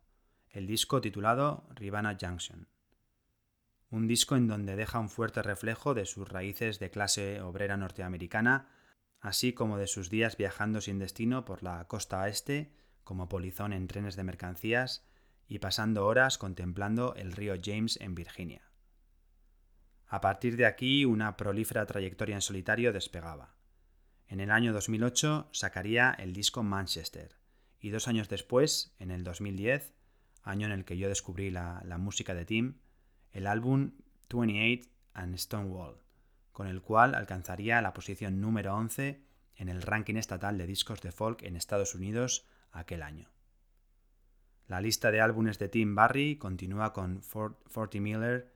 el 0.51 0.67
disco 0.67 1.01
titulado 1.01 1.67
Rivana 1.75 2.17
Junction. 2.21 2.69
Un 3.91 4.07
disco 4.07 4.37
en 4.37 4.49
donde 4.49 4.77
deja 4.77 4.99
un 4.99 5.09
fuerte 5.09 5.43
reflejo 5.43 5.95
de 5.95 6.07
sus 6.07 6.29
raíces 6.29 6.79
de 6.79 6.91
clase 6.91 7.41
obrera 7.41 7.77
norteamericana, 7.77 8.69
así 9.21 9.53
como 9.53 9.79
de 9.79 9.87
sus 9.87 10.11
días 10.11 10.37
viajando 10.37 10.81
sin 10.81 10.99
destino 10.99 11.45
por 11.45 11.63
la 11.63 11.87
costa 11.87 12.29
este, 12.29 12.73
como 13.05 13.29
polizón 13.29 13.73
en 13.73 13.87
trenes 13.87 14.17
de 14.17 14.25
mercancías, 14.25 15.07
y 15.49 15.61
pasando 15.61 16.07
horas 16.07 16.39
contemplando 16.39 17.15
el 17.15 17.33
río 17.33 17.55
James 17.63 17.99
en 18.01 18.15
Virginia. 18.15 18.63
A 20.09 20.21
partir 20.21 20.57
de 20.57 20.67
aquí, 20.67 21.05
una 21.05 21.37
prolífera 21.37 21.87
trayectoria 21.87 22.37
en 22.37 22.43
solitario 22.43 22.93
despegaba. 22.93 23.56
En 24.29 24.41
el 24.41 24.51
año 24.51 24.73
2008 24.73 25.49
sacaría 25.53 26.11
el 26.11 26.33
disco 26.33 26.63
Manchester 26.63 27.37
y 27.81 27.91
dos 27.91 28.09
años 28.09 28.29
después, 28.29 28.95
en 28.99 29.11
el 29.11 29.23
2010, 29.23 29.93
año 30.43 30.67
en 30.67 30.73
el 30.73 30.85
que 30.85 30.99
yo 30.99 31.09
descubrí 31.09 31.51
la, 31.51 31.83
música 31.99 32.35
de 32.35 32.45
Tim, 32.45 32.79
el 33.33 33.47
álbum 33.47 33.93
28 34.29 34.89
and 35.15 35.37
Stonewall, 35.37 35.99
con 36.53 36.67
el 36.67 36.83
cual 36.83 37.15
alcanzaría 37.15 37.81
la 37.83 37.93
posición 37.93 38.41
número 38.41 38.75
11 38.75 39.23
en 39.57 39.69
el 39.69 39.83
ranking 39.83 40.17
estatal 40.17 40.59
de 40.59 40.67
discos 40.67 41.01
de 41.03 41.13
folk 41.13 41.43
en 41.43 41.57
Estados 41.57 41.95
Unidos 41.95 42.47
aquel 42.73 43.03
año. 43.03 43.31
La 44.67 44.81
lista 44.81 45.13
de 45.13 45.21
álbumes 45.21 45.61
de 45.61 45.69
Tim 45.69 45.95
Barry 45.95 46.37
continúa 46.37 46.93
con 46.93 47.23
40 47.23 48.01
Miller 48.01 48.53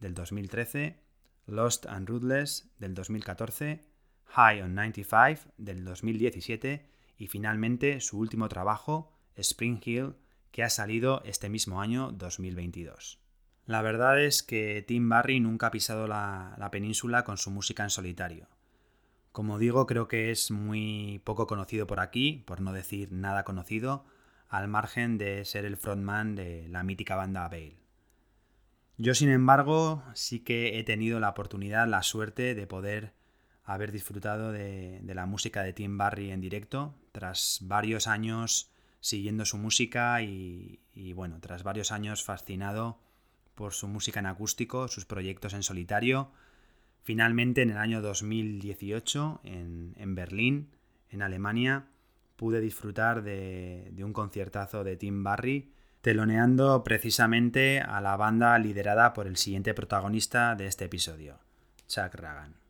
del 0.00 0.14
2013, 0.14 0.98
Lost 1.46 1.86
and 1.86 2.08
Ruthless 2.08 2.68
del 2.78 2.94
2014, 2.94 3.91
High 4.34 4.62
on 4.62 4.74
95 4.74 5.52
del 5.58 5.84
2017 5.84 6.86
y 7.18 7.26
finalmente 7.26 8.00
su 8.00 8.18
último 8.18 8.48
trabajo, 8.48 9.12
Spring 9.36 9.78
Hill, 9.84 10.14
que 10.50 10.62
ha 10.62 10.70
salido 10.70 11.22
este 11.24 11.48
mismo 11.48 11.80
año 11.80 12.12
2022. 12.12 13.20
La 13.66 13.82
verdad 13.82 14.22
es 14.22 14.42
que 14.42 14.82
Tim 14.86 15.08
Barry 15.08 15.38
nunca 15.38 15.66
ha 15.66 15.70
pisado 15.70 16.06
la, 16.06 16.54
la, 16.58 16.70
península 16.70 17.24
con 17.24 17.36
su 17.36 17.50
música 17.50 17.84
en 17.84 17.90
solitario. 17.90 18.48
Como 19.32 19.58
digo, 19.58 19.86
creo 19.86 20.08
que 20.08 20.30
es 20.30 20.50
muy 20.50 21.20
poco 21.24 21.46
conocido 21.46 21.86
por 21.86 22.00
aquí, 22.00 22.42
por 22.46 22.60
no 22.60 22.72
decir 22.72 23.12
nada 23.12 23.44
conocido, 23.44 24.04
al 24.48 24.66
margen 24.68 25.16
de 25.18 25.44
ser 25.44 25.64
el 25.64 25.76
frontman 25.76 26.34
de 26.34 26.68
la 26.68 26.82
mítica 26.82 27.16
banda 27.16 27.48
Bale. 27.48 27.82
Yo, 28.98 29.14
sin 29.14 29.30
embargo, 29.30 30.02
sí 30.14 30.40
que 30.40 30.78
he 30.78 30.84
tenido 30.84 31.20
la 31.20 31.30
oportunidad, 31.30 31.86
la 31.86 32.02
suerte 32.02 32.54
de 32.54 32.66
poder 32.66 33.14
haber 33.64 33.92
disfrutado 33.92 34.52
de, 34.52 35.00
la 35.04 35.26
música 35.26 35.62
de 35.62 35.72
Tim 35.72 35.96
Barry 35.96 36.30
en 36.30 36.40
directo, 36.40 36.94
tras 37.12 37.60
varios 37.62 38.06
años 38.06 38.70
siguiendo 39.00 39.44
su 39.44 39.58
música 39.58 40.22
y, 40.22 40.80
bueno, 41.14 41.38
tras 41.40 41.62
varios 41.62 41.92
años 41.92 42.24
fascinado 42.24 42.98
por 43.54 43.72
su 43.72 43.88
música 43.88 44.20
en 44.20 44.26
acústico, 44.26 44.88
sus 44.88 45.04
proyectos 45.04 45.54
en 45.54 45.62
solitario. 45.62 46.30
Finalmente, 47.02 47.62
en 47.62 47.70
el 47.70 47.78
año 47.78 48.00
2018, 48.00 49.40
en, 49.44 49.94
en 49.98 50.14
Berlín, 50.14 50.70
en 51.10 51.22
Alemania, 51.22 51.86
pude 52.36 52.60
disfrutar 52.60 53.22
de, 53.22 53.88
de, 53.92 54.04
un 54.04 54.12
conciertazo 54.12 54.84
de 54.84 54.96
Tim 54.96 55.22
Barry, 55.22 55.72
teloneando 56.00 56.82
precisamente 56.82 57.80
a 57.80 58.00
la 58.00 58.16
banda 58.16 58.56
liderada 58.58 59.12
por 59.12 59.26
el 59.26 59.36
siguiente 59.36 59.74
protagonista 59.74 60.54
de 60.54 60.66
este 60.66 60.86
episodio, 60.86 61.38
Chuck 61.88 62.14
Ragan. 62.14 62.61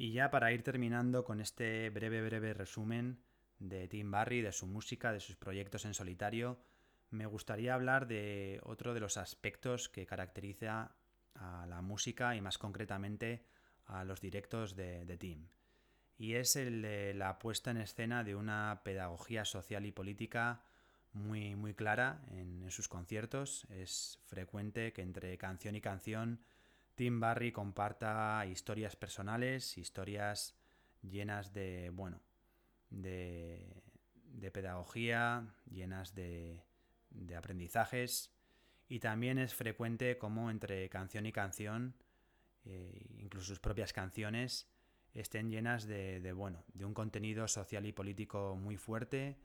Y 0.00 0.12
ya 0.12 0.30
para 0.30 0.50
ir 0.50 0.62
terminando 0.62 1.24
con 1.24 1.42
este 1.42 1.90
breve, 1.90 2.22
breve 2.22 2.54
resumen 2.54 3.20
de 3.58 3.86
Tim 3.86 4.10
Barry, 4.10 4.40
de 4.40 4.50
su 4.50 4.66
música, 4.66 5.12
de 5.12 5.20
sus 5.20 5.36
proyectos 5.36 5.84
en 5.84 5.92
solitario, 5.92 6.58
me 7.10 7.26
gustaría 7.26 7.74
hablar 7.74 8.08
de 8.08 8.62
otro 8.62 8.94
de 8.94 9.00
los 9.00 9.18
aspectos 9.18 9.90
que 9.90 10.06
caracteriza 10.06 10.96
a 11.34 11.66
la 11.66 11.82
música 11.82 12.34
y 12.34 12.40
más 12.40 12.56
concretamente 12.56 13.44
a 13.84 14.02
los 14.04 14.22
directos 14.22 14.74
de, 14.74 15.18
Tim. 15.18 15.48
Y 16.16 16.32
es 16.32 16.56
el 16.56 16.80
de 16.80 17.12
la 17.12 17.38
puesta 17.38 17.70
en 17.70 17.76
escena 17.76 18.24
de 18.24 18.34
una 18.34 18.80
pedagogía 18.82 19.44
social 19.44 19.84
y 19.84 19.92
política 19.92 20.62
muy, 21.12 21.56
muy 21.56 21.74
clara 21.74 22.22
en 22.30 22.70
sus 22.70 22.88
conciertos. 22.88 23.66
Es 23.68 24.18
frecuente 24.24 24.94
que 24.94 25.02
entre 25.02 25.36
canción 25.36 25.76
y 25.76 25.82
canción 25.82 26.40
Tim 27.00 27.18
Barry 27.18 27.50
comparta 27.50 28.44
historias 28.44 28.94
personales, 28.94 29.78
historias 29.78 30.54
llenas 31.00 31.54
de, 31.54 31.88
bueno, 31.88 32.20
de, 32.90 33.82
pedagogía, 34.52 35.46
llenas 35.70 36.14
de, 36.14 36.62
aprendizajes. 37.34 38.36
Y 38.86 38.98
también 38.98 39.38
es 39.38 39.54
frecuente 39.54 40.18
como 40.18 40.50
entre 40.50 40.90
canción 40.90 41.24
y 41.24 41.32
canción, 41.32 41.94
eh, 42.66 43.06
incluso 43.18 43.46
sus 43.46 43.60
propias 43.60 43.94
canciones, 43.94 44.70
estén 45.14 45.48
llenas 45.48 45.86
de, 45.86 46.20
de, 46.20 46.32
bueno, 46.34 46.64
de 46.74 46.84
un 46.84 46.92
contenido 46.92 47.48
social 47.48 47.86
y 47.86 47.92
político 47.92 48.56
muy 48.56 48.76
fuerte, 48.76 49.38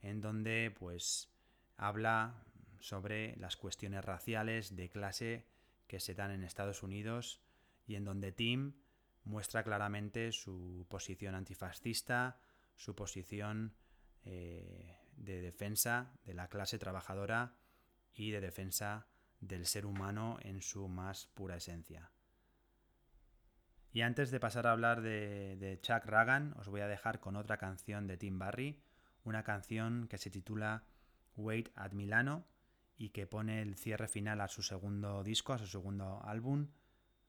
en 0.00 0.20
donde 0.20 0.72
pues 0.78 1.28
habla 1.76 2.44
sobre 2.78 3.34
las 3.38 3.56
cuestiones 3.56 4.04
raciales, 4.04 4.76
de 4.76 4.88
clase, 4.90 5.50
que 5.90 5.98
se 5.98 6.14
dan 6.14 6.30
en 6.30 6.44
Estados 6.44 6.84
Unidos 6.84 7.42
y 7.84 7.96
en 7.96 8.04
donde 8.04 8.30
Tim 8.30 8.74
muestra 9.24 9.64
claramente 9.64 10.30
su 10.30 10.86
posición 10.88 11.34
antifascista, 11.34 12.38
su 12.76 12.94
posición 12.94 13.74
eh, 14.22 15.00
de 15.16 15.40
defensa 15.42 16.12
de 16.22 16.34
la 16.34 16.46
clase 16.46 16.78
trabajadora 16.78 17.56
y 18.14 18.30
de 18.30 18.40
defensa 18.40 19.08
del 19.40 19.66
ser 19.66 19.84
humano 19.84 20.38
en 20.42 20.62
su 20.62 20.86
más 20.86 21.26
pura 21.26 21.56
esencia. 21.56 22.12
Y 23.92 24.02
antes 24.02 24.30
de 24.30 24.38
pasar 24.38 24.68
a 24.68 24.72
hablar 24.72 25.02
de, 25.02 25.80
Chuck 25.82 26.04
Ragan, 26.04 26.54
os 26.56 26.68
voy 26.68 26.82
a 26.82 26.86
dejar 26.86 27.18
con 27.18 27.34
otra 27.34 27.56
canción 27.56 28.06
de 28.06 28.16
Tim 28.16 28.38
Barry, 28.38 28.80
una 29.24 29.42
canción 29.42 30.06
que 30.06 30.18
se 30.18 30.30
titula 30.30 30.84
Wait 31.34 31.70
at 31.74 31.94
Milano 31.94 32.46
y 33.00 33.08
que 33.08 33.26
pone 33.26 33.62
el 33.62 33.76
cierre 33.76 34.08
final 34.08 34.42
a 34.42 34.48
su 34.48 34.62
segundo 34.62 35.24
disco, 35.24 35.54
a 35.54 35.58
su 35.58 35.66
segundo 35.66 36.20
álbum, 36.22 36.68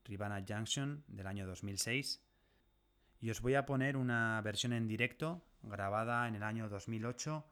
Rivana 0.03 0.43
Junction, 0.45 1.05
del 1.07 1.27
año 1.27 1.47
2006. 1.47 2.21
Y 3.21 3.29
os 3.29 3.39
voy 3.39 3.55
a 3.55 3.65
poner 3.65 3.95
una 3.95 4.41
versión 4.41 4.73
en 4.73 4.85
directo, 4.89 5.41
grabada 5.63 6.27
en 6.27 6.35
el 6.35 6.43
año 6.43 6.67
2008, 6.67 7.45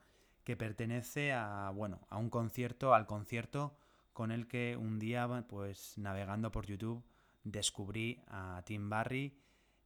que 0.44 0.58
pertenece 0.58 1.32
a, 1.32 1.72
bueno, 1.74 2.02
a 2.10 2.18
un 2.18 2.30
concierto, 2.30 2.94
al 2.94 3.08
concierto 3.08 3.78
con 4.12 4.34
el 4.34 4.50
que 4.50 4.76
un 4.76 5.00
día, 5.00 5.46
pues 5.48 5.98
navegando 5.98 6.52
por 6.52 6.66
YouTube, 6.66 7.02
descubrí 7.46 8.22
a 8.28 8.62
Tim 8.66 8.90
Barry 8.90 9.40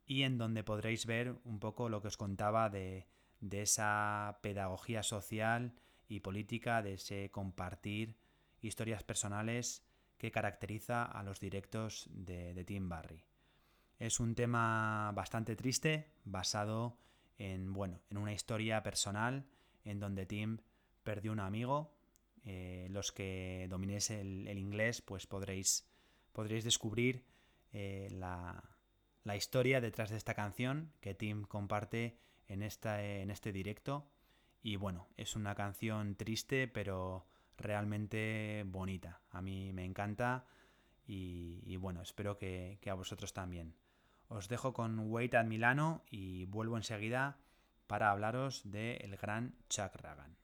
y 0.07 0.23
en 0.23 0.39
donde 0.39 0.63
podréis 0.63 1.05
ver 1.05 1.35
un 1.43 1.59
poco 1.59 1.87
lo 1.87 2.01
que 2.01 2.07
os 2.07 2.17
contaba 2.17 2.71
de, 2.71 3.05
esa 3.51 4.39
pedagogía 4.41 5.03
social 5.03 5.75
y 6.07 6.21
política, 6.21 6.81
de 6.81 6.93
ese 6.93 7.29
compartir 7.29 8.22
historias 8.63 9.03
personales 9.03 9.85
que 10.17 10.31
caracteriza 10.31 11.03
a 11.03 11.23
los 11.23 11.39
directos 11.39 12.07
de, 12.09 12.63
Tim 12.65 12.87
Barry. 12.87 13.23
Es 13.99 14.19
un 14.19 14.35
tema 14.35 15.11
bastante 15.13 15.55
triste, 15.55 16.13
basado 16.23 16.97
en, 17.37 17.73
bueno, 17.73 17.99
en 18.09 18.17
una 18.17 18.33
historia 18.33 18.81
personal 18.83 19.45
en 19.83 19.99
donde 19.99 20.25
Tim 20.25 20.59
perdió 21.03 21.31
un 21.31 21.39
amigo. 21.39 21.93
Eh, 22.45 22.87
los 22.89 23.11
que 23.11 23.67
dominéis 23.69 24.09
el, 24.09 24.57
inglés, 24.57 25.01
pues 25.01 25.27
podréis, 25.27 25.87
podréis 26.31 26.63
descubrir 26.63 27.25
eh, 27.71 28.07
la, 28.11 28.63
historia 29.35 29.81
detrás 29.81 30.09
de 30.09 30.17
esta 30.17 30.33
canción 30.33 30.91
que 30.99 31.15
Tim 31.15 31.43
comparte 31.43 32.17
en, 32.47 32.61
esta, 32.61 33.03
en 33.03 33.29
este 33.29 33.51
directo. 33.51 34.09
Y 34.61 34.75
bueno, 34.77 35.07
es 35.17 35.35
una 35.35 35.55
canción 35.55 36.15
triste, 36.15 36.67
pero 36.67 37.25
realmente 37.57 38.63
bonita. 38.67 39.21
A 39.31 39.41
mí 39.41 39.71
me 39.73 39.85
encanta 39.85 40.45
y, 41.05 41.75
bueno, 41.77 42.01
espero 42.01 42.37
que, 42.37 42.77
que, 42.81 42.89
a 42.89 42.93
vosotros 42.93 43.33
también. 43.33 43.75
Os 44.29 44.47
dejo 44.47 44.73
con 44.73 45.11
Wait 45.11 45.35
at 45.35 45.45
Milano 45.45 46.03
y 46.09 46.45
vuelvo 46.45 46.77
enseguida 46.77 47.37
para 47.87 48.09
hablaros 48.11 48.61
del 48.71 49.01
el 49.01 49.17
gran 49.17 49.55
Chuck 49.69 49.95
Ragan. 50.01 50.35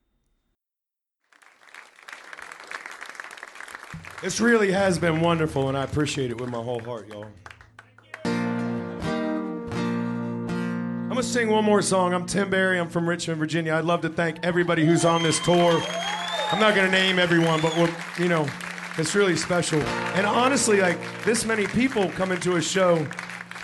This 4.22 4.38
really 4.38 4.70
has 4.70 4.98
been 4.98 5.22
wonderful, 5.22 5.68
and 5.68 5.78
I 5.78 5.84
appreciate 5.84 6.30
it 6.30 6.38
with 6.38 6.50
my 6.50 6.62
whole 6.62 6.80
heart, 6.80 7.08
y'all. 7.08 7.26
I'm 11.10 11.16
gonna 11.16 11.22
sing 11.22 11.48
one 11.48 11.64
more 11.64 11.80
song. 11.80 12.12
I'm 12.12 12.26
Tim 12.26 12.50
Barry. 12.50 12.78
I'm 12.78 12.90
from 12.90 13.08
Richmond, 13.08 13.40
Virginia. 13.40 13.74
I'd 13.74 13.84
love 13.84 14.02
to 14.02 14.10
thank 14.10 14.44
everybody 14.44 14.84
who's 14.84 15.06
on 15.06 15.22
this 15.22 15.40
tour. 15.40 15.82
I'm 16.52 16.58
not 16.58 16.74
gonna 16.74 16.90
name 16.90 17.20
everyone, 17.20 17.60
but 17.60 17.76
you 18.18 18.28
know, 18.28 18.44
it's 18.98 19.14
really 19.14 19.36
special. 19.36 19.80
And 20.16 20.26
honestly, 20.26 20.80
like 20.80 20.98
this 21.24 21.44
many 21.44 21.68
people 21.68 22.10
coming 22.10 22.40
to 22.40 22.56
a 22.56 22.62
show 22.62 23.06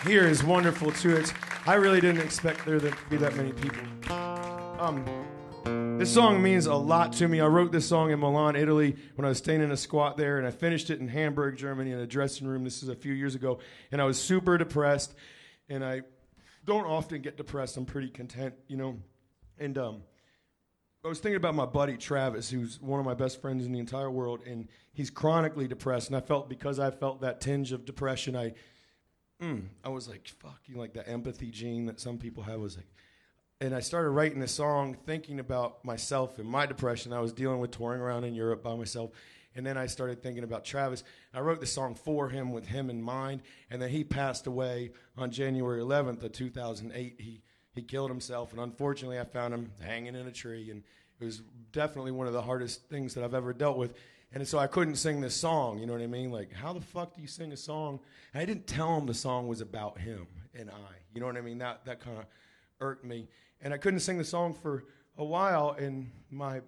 here 0.07 0.25
is 0.25 0.45
wonderful 0.45 0.93
too. 0.93 1.17
It's 1.17 1.35
I 1.67 1.75
really 1.75 2.01
didn't 2.01 2.23
expect 2.23 2.65
there 2.65 2.79
to 2.79 2.97
be 3.11 3.17
that 3.17 3.35
many 3.35 3.53
people. 3.53 3.83
Um, 4.79 5.05
this 5.99 6.15
song 6.15 6.41
means 6.41 6.67
a 6.67 6.75
lot 6.75 7.13
to 7.15 7.27
me. 7.27 7.41
I 7.41 7.47
wrote 7.49 7.73
this 7.73 7.89
song 7.89 8.13
in 8.13 8.21
Milan, 8.21 8.55
Italy, 8.55 8.95
when 9.17 9.25
I 9.25 9.31
was 9.31 9.39
staying 9.39 9.63
in 9.63 9.73
a 9.73 9.77
squat 9.77 10.17
there, 10.17 10.39
and 10.39 10.47
I 10.47 10.53
finished 10.53 10.89
it 10.89 11.01
in 11.01 11.09
Hamburg, 11.09 11.57
Germany, 11.57 11.91
in 11.91 11.99
a 11.99 12.07
dressing 12.07 12.47
room. 12.47 12.63
This 12.63 12.85
is 12.85 12.89
a 12.89 12.95
few 12.95 13.13
years 13.13 13.35
ago, 13.35 13.59
and 13.91 14.01
I 14.01 14.05
was 14.05 14.17
super 14.17 14.57
depressed, 14.59 15.13
and 15.69 15.85
I 15.85 16.03
don't 16.65 16.85
often 16.85 17.21
get 17.21 17.37
depressed. 17.37 17.77
I'm 17.77 17.85
pretty 17.85 18.11
content, 18.11 18.55
you 18.69 18.77
know. 18.77 18.99
And 19.59 19.77
um, 19.77 20.03
I 21.07 21.09
was 21.09 21.21
thinking 21.21 21.37
about 21.37 21.55
my 21.55 21.67
buddy 21.67 21.97
Travis, 21.97 22.51
who's 22.51 22.81
one 22.81 22.99
of 22.99 23.07
my 23.07 23.15
best 23.15 23.41
friends 23.41 23.65
in 23.65 23.71
the 23.71 23.79
entire 23.79 24.11
world, 24.11 24.41
and 24.45 24.67
he's 24.93 25.09
chronically 25.09 25.69
depressed. 25.69 26.09
And 26.09 26.17
I 26.17 26.21
felt 26.21 26.49
because 26.49 26.81
I 26.81 26.91
felt 26.91 27.21
that 27.21 27.41
tinge 27.41 27.71
of 27.71 27.85
depression, 27.85 28.35
I, 28.35 28.55
mm, 29.41 29.69
I 29.85 29.89
was 29.91 30.09
like, 30.09 30.27
fuck, 30.27 30.59
you 30.67 30.77
like 30.77 30.95
the 30.95 31.09
empathy 31.09 31.53
gene 31.53 31.87
that 31.87 32.01
some 32.01 32.19
people 32.19 32.43
have 32.43 32.59
was 32.59 32.77
like, 32.77 32.89
and 33.61 33.73
I 33.73 33.79
started 33.79 34.11
writing 34.11 34.43
a 34.43 34.49
song 34.49 34.97
thinking 35.07 35.39
about 35.39 35.85
myself 35.85 36.41
and 36.41 36.49
my 36.49 36.67
depression. 36.67 37.13
I 37.13 37.21
was 37.21 37.33
dealing 37.33 37.61
with 37.61 37.71
touring 37.71 38.01
around 38.01 38.25
in 38.25 38.35
Europe 38.35 38.65
by 38.65 38.75
myself. 38.75 39.13
And 39.55 39.65
then 39.65 39.79
I 39.79 39.87
started 39.87 40.23
thinking 40.23 40.45
about 40.45 40.65
Travis. 40.65 41.05
I 41.33 41.41
wrote 41.41 41.61
the 41.61 41.67
song 41.67 41.95
for 41.95 42.29
him 42.29 42.53
with 42.53 42.67
him 42.67 42.91
in 42.91 43.01
mind. 43.01 43.43
And 43.71 43.81
then 43.81 43.89
he 43.91 44.05
passed 44.05 44.47
away 44.47 44.91
on 45.17 45.31
January 45.31 45.81
11th 45.81 46.25
of 46.25 46.33
2008. 46.33 47.15
He, 47.19 47.43
he 47.77 47.83
killed 47.83 48.11
himself. 48.11 48.53
And 48.53 48.61
unfortunately, 48.61 49.21
I 49.21 49.25
found 49.25 49.55
him 49.55 49.71
hanging 49.81 50.15
in 50.15 50.27
a 50.27 50.33
tree. 50.33 50.71
And 50.71 50.83
it 51.21 51.25
was 51.25 51.43
definitely 51.73 52.11
one 52.11 52.27
of 52.27 52.33
the 52.33 52.43
hardest 52.43 52.89
things 52.89 53.15
that 53.15 53.25
I've 53.25 53.35
ever 53.35 53.53
dealt 53.53 53.77
with. 53.77 53.95
And 54.33 54.47
so 54.47 54.59
I 54.59 54.67
couldn't 54.67 54.97
sing 54.97 55.21
this 55.21 55.35
song. 55.35 55.79
You 55.79 55.87
know 55.87 55.93
what 55.93 56.03
I 56.03 56.09
mean? 56.09 56.33
Like, 56.33 56.53
how 56.53 56.73
the 56.73 56.81
fuck 56.81 57.15
do 57.15 57.23
you 57.23 57.29
sing 57.29 57.53
a 57.53 57.57
song? 57.57 58.01
And 58.35 58.43
I 58.43 58.45
didn't 58.45 58.67
tell 58.67 58.99
him 58.99 59.07
the 59.07 59.15
song 59.15 59.47
was 59.47 59.61
about 59.61 59.99
him 59.99 60.27
and 60.53 60.69
I. 60.69 60.95
You 61.15 61.21
know 61.21 61.27
what 61.27 61.37
I 61.37 61.41
mean? 61.41 61.59
That, 61.59 61.85
that 61.85 62.01
kind 62.01 62.19
of 62.19 62.25
irked 62.81 63.05
me 63.05 63.29
and 63.61 63.73
I 63.73 63.79
couldn't 63.79 64.01
sing 64.01 64.19
the 64.19 64.25
song 64.25 64.55
for 64.55 64.85
a 65.17 65.25
while. 65.25 65.71
And 65.79 66.11
my 66.31 66.61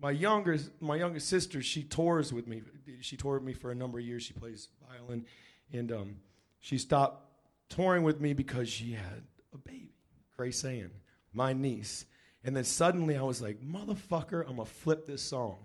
my 0.00 0.10
younger 0.10 0.58
my 0.80 0.96
youngest 0.96 1.28
sister, 1.28 1.62
she 1.62 1.82
tours 1.82 2.32
with 2.32 2.46
me. 2.46 2.62
She 3.00 3.16
toured 3.16 3.42
with 3.42 3.46
me 3.46 3.52
for 3.52 3.70
a 3.70 3.74
number 3.74 3.98
of 3.98 4.04
years. 4.04 4.22
She 4.22 4.32
plays 4.32 4.68
violin, 4.88 5.26
and 5.72 5.92
um, 5.92 6.16
she 6.60 6.78
stopped 6.78 7.24
touring 7.68 8.02
with 8.02 8.20
me 8.20 8.32
because 8.32 8.68
she 8.68 8.92
had 8.92 9.24
a 9.52 9.58
baby, 9.58 9.94
Grace 10.38 10.64
Ann, 10.64 10.90
my 11.32 11.52
niece. 11.52 12.06
And 12.44 12.56
then 12.56 12.64
suddenly 12.64 13.16
I 13.16 13.22
was 13.22 13.42
like, 13.42 13.60
motherfucker, 13.60 14.42
I'm 14.48 14.56
gonna 14.56 14.64
flip 14.64 15.04
this 15.04 15.20
song. 15.20 15.58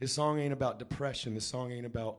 This 0.00 0.12
song 0.12 0.38
ain't 0.38 0.52
about 0.52 0.78
depression. 0.78 1.34
This 1.34 1.44
song 1.44 1.72
ain't 1.72 1.84
about 1.84 2.18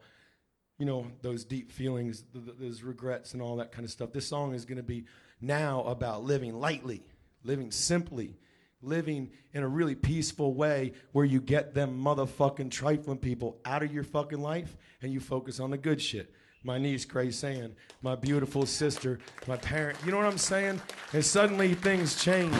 you 0.77 0.85
know 0.85 1.07
those 1.21 1.45
deep 1.45 1.71
feelings, 1.71 2.23
those 2.33 2.83
regrets, 2.83 3.33
and 3.33 3.41
all 3.41 3.55
that 3.55 3.71
kind 3.71 3.85
of 3.85 3.91
stuff. 3.91 4.11
This 4.11 4.27
song 4.27 4.53
is 4.53 4.65
gonna 4.65 4.83
be 4.83 5.05
now 5.41 5.83
about 5.83 6.23
living 6.23 6.59
lightly 6.59 7.03
living 7.45 7.71
simply, 7.71 8.35
living 8.81 9.31
in 9.53 9.63
a 9.63 9.67
really 9.67 9.95
peaceful 9.95 10.53
way 10.53 10.93
where 11.13 11.25
you 11.25 11.39
get 11.39 11.73
them 11.73 12.03
motherfucking 12.03 12.71
trifling 12.71 13.19
people 13.19 13.59
out 13.63 13.83
of 13.83 13.93
your 13.93 14.03
fucking 14.03 14.41
life 14.41 14.75
and 15.01 15.13
you 15.13 15.19
focus 15.19 15.59
on 15.59 15.69
the 15.69 15.77
good 15.77 16.01
shit. 16.01 16.33
My 16.65 16.79
niece, 16.79 17.05
Grace 17.05 17.43
Ann, 17.43 17.75
my 18.01 18.15
beautiful 18.15 18.65
sister, 18.65 19.19
my 19.45 19.55
parent. 19.55 19.99
You 20.03 20.09
know 20.09 20.17
what 20.17 20.25
I'm 20.25 20.39
saying? 20.39 20.81
And 21.13 21.23
suddenly 21.23 21.75
things 21.75 22.19
change. 22.19 22.55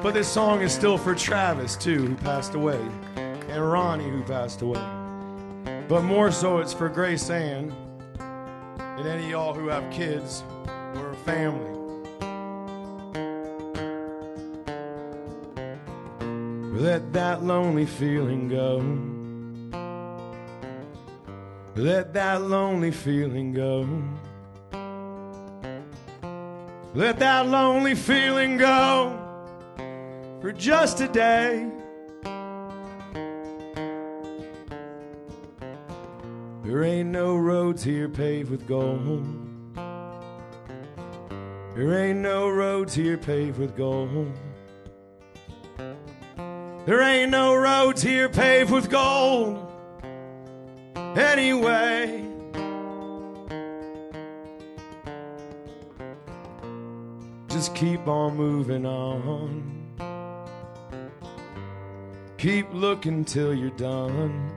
But 0.00 0.12
this 0.12 0.28
song 0.28 0.62
is 0.62 0.72
still 0.72 0.96
for 0.96 1.16
Travis, 1.16 1.74
too, 1.74 2.06
who 2.06 2.14
passed 2.14 2.54
away, 2.54 2.80
and 3.16 3.68
Ronnie, 3.68 4.08
who 4.08 4.22
passed 4.22 4.62
away. 4.62 4.80
But 5.88 6.02
more 6.02 6.30
so, 6.30 6.58
it's 6.58 6.72
for 6.72 6.88
Grace 6.88 7.30
Ann 7.30 7.74
and 8.78 9.08
any 9.08 9.24
of 9.24 9.30
y'all 9.30 9.54
who 9.54 9.66
have 9.66 9.92
kids 9.92 10.44
we're 10.94 11.10
a 11.10 11.16
family. 11.16 11.74
Let 16.80 17.12
that 17.12 17.42
lonely 17.42 17.86
feeling 17.86 18.46
go. 18.48 19.17
Let 21.78 22.12
that 22.14 22.42
lonely 22.42 22.90
feeling 22.90 23.52
go. 23.52 23.86
Let 26.92 27.20
that 27.20 27.46
lonely 27.46 27.94
feeling 27.94 28.56
go 28.56 29.16
for 30.40 30.50
just 30.50 31.00
a 31.00 31.06
day. 31.06 31.70
There 36.64 36.82
ain't 36.82 37.10
no 37.10 37.36
roads 37.36 37.84
here 37.84 38.08
paved 38.08 38.50
with 38.50 38.66
gold. 38.66 39.24
There 41.76 41.94
ain't 41.94 42.18
no 42.18 42.48
roads 42.50 42.92
here 42.92 43.16
paved 43.16 43.60
with 43.60 43.76
gold. 43.76 44.32
There 46.86 47.02
ain't 47.02 47.30
no 47.30 47.54
roads 47.54 48.02
here 48.02 48.28
paved 48.28 48.72
with 48.72 48.90
gold. 48.90 49.67
Anyway, 51.18 52.24
just 57.48 57.74
keep 57.74 58.06
on 58.06 58.36
moving 58.36 58.86
on. 58.86 59.78
Keep 62.38 62.72
looking 62.72 63.24
till 63.24 63.52
you're 63.52 63.70
done. 63.70 64.52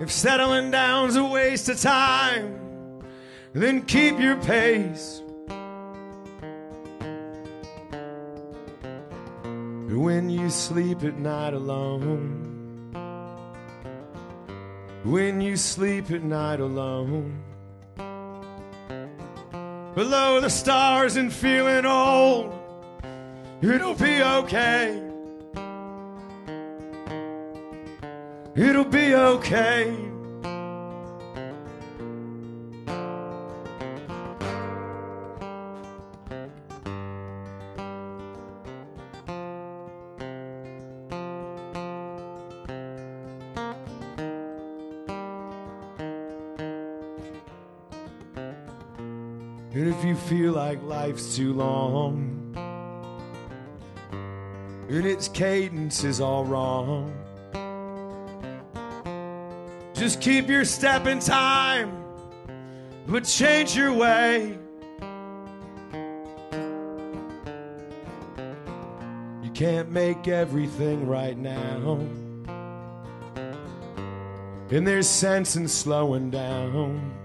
If 0.00 0.12
settling 0.12 0.70
down's 0.70 1.16
a 1.16 1.24
waste 1.24 1.68
of 1.68 1.80
time, 1.80 3.02
then 3.54 3.82
keep 3.86 4.20
your 4.20 4.36
pace. 4.36 5.20
When 9.88 10.30
you 10.30 10.48
sleep 10.48 11.02
at 11.02 11.18
night 11.18 11.54
alone, 11.54 12.51
when 15.04 15.40
you 15.40 15.56
sleep 15.56 16.10
at 16.10 16.22
night 16.22 16.60
alone, 16.60 17.42
below 19.94 20.40
the 20.40 20.48
stars 20.48 21.16
and 21.16 21.32
feeling 21.32 21.84
old, 21.84 22.52
it'll 23.60 23.94
be 23.94 24.22
okay. 24.22 25.02
It'll 28.54 28.84
be 28.84 29.14
okay. 29.14 30.11
Life's 51.02 51.34
too 51.34 51.52
long 51.52 52.54
and 54.88 55.04
its 55.04 55.26
cadence 55.26 56.04
is 56.04 56.20
all 56.20 56.44
wrong, 56.44 57.12
just 59.94 60.20
keep 60.20 60.48
your 60.48 60.64
step 60.64 61.08
in 61.08 61.18
time, 61.18 61.90
but 63.08 63.24
change 63.24 63.74
your 63.74 63.92
way. 63.92 64.56
You 69.42 69.50
can't 69.54 69.90
make 69.90 70.28
everything 70.28 71.08
right 71.08 71.36
now. 71.36 71.98
And 74.70 74.86
there's 74.86 75.08
sense 75.08 75.56
in 75.56 75.66
slowing 75.66 76.30
down. 76.30 77.21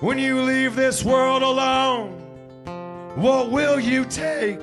When 0.00 0.16
you 0.16 0.42
leave 0.42 0.76
this 0.76 1.04
world 1.04 1.42
alone, 1.42 2.12
what 3.16 3.50
will 3.50 3.80
you 3.80 4.04
take? 4.04 4.60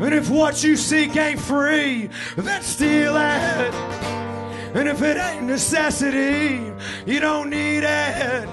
And 0.00 0.14
if 0.14 0.30
what 0.30 0.64
you 0.64 0.74
seek 0.74 1.16
ain't 1.16 1.38
free, 1.38 2.08
then 2.36 2.62
steal 2.62 3.14
it. 3.14 3.74
And 4.74 4.88
if 4.88 5.02
it 5.02 5.18
ain't 5.18 5.44
necessity, 5.44 6.72
you 7.04 7.20
don't 7.20 7.50
need 7.50 7.84
it. 7.84 8.48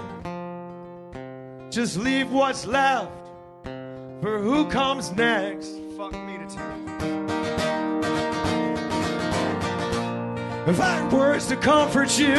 Just 1.71 1.95
leave 1.97 2.29
what's 2.29 2.65
left 2.65 3.09
for 3.63 4.37
who 4.39 4.69
comes 4.69 5.13
next. 5.13 5.78
If 10.69 10.79
I 10.79 10.97
had 10.97 11.11
words 11.11 11.47
to 11.47 11.55
comfort 11.55 12.19
you, 12.19 12.35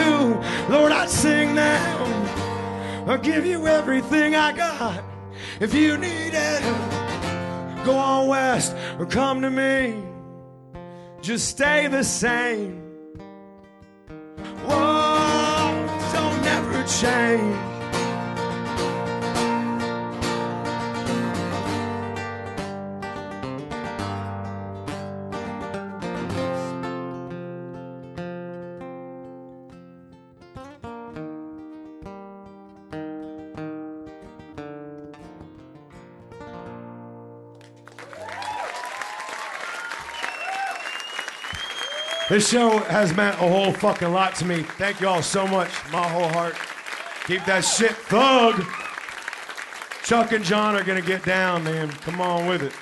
Lord, 0.69 0.93
I'd 0.93 1.09
sing 1.11 1.57
them. 1.57 3.09
I'll 3.09 3.19
give 3.19 3.45
you 3.45 3.67
everything 3.67 4.37
I 4.37 4.53
got. 4.53 5.03
If 5.59 5.75
you 5.75 5.99
need 5.99 6.33
it, 6.33 6.63
go 7.85 7.97
on 7.97 8.29
west 8.29 8.77
or 9.01 9.07
come 9.07 9.43
to 9.43 9.51
me. 9.51 10.01
Just 11.21 11.49
stay 11.49 11.89
the 11.89 12.05
same. 12.05 12.81
Whoa, 14.65 16.13
don't 16.13 16.43
never 16.43 16.85
change. 16.85 17.70
This 42.31 42.49
show 42.49 42.79
has 42.79 43.13
meant 43.17 43.35
a 43.35 43.49
whole 43.49 43.73
fucking 43.73 44.13
lot 44.13 44.37
to 44.37 44.45
me. 44.45 44.63
Thank 44.63 45.01
you 45.01 45.09
all 45.09 45.21
so 45.21 45.49
much. 45.49 45.69
My 45.91 46.07
whole 46.09 46.29
heart. 46.29 46.55
Keep 47.27 47.45
that 47.47 47.65
shit 47.65 47.91
thug. 48.07 48.65
Chuck 50.05 50.31
and 50.31 50.45
John 50.45 50.77
are 50.77 50.85
gonna 50.85 51.03
get 51.03 51.25
down, 51.25 51.65
man. 51.65 51.91
Come 51.91 52.21
on 52.21 52.47
with 52.47 52.63
it. 52.63 52.73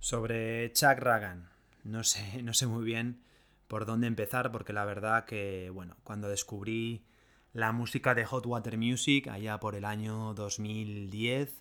Sobre 0.00 0.70
Chuck 0.72 1.00
Ragan, 1.00 1.50
no 1.84 1.98
sé, 2.02 2.42
no 2.42 2.52
sé 2.52 2.66
muy 2.66 2.86
bien 2.86 3.18
por 3.74 3.86
dónde 3.86 4.06
empezar, 4.06 4.52
porque 4.52 4.72
la 4.72 4.84
verdad 4.84 5.24
que, 5.24 5.68
bueno, 5.68 5.96
cuando 6.04 6.28
descubrí 6.28 7.02
la 7.52 7.72
música 7.72 8.14
de 8.14 8.24
Hot 8.24 8.46
Water 8.46 8.78
Music 8.78 9.26
allá 9.26 9.58
por 9.58 9.74
el 9.74 9.84
año 9.84 10.32
2010 10.34 11.60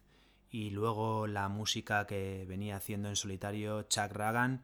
y 0.52 0.70
luego 0.70 1.26
la 1.26 1.50
música 1.50 2.06
que 2.06 2.46
venía 2.48 2.76
haciendo 2.76 3.10
en 3.10 3.16
solitario 3.16 3.82
Chuck 3.90 4.12
Ragan, 4.12 4.62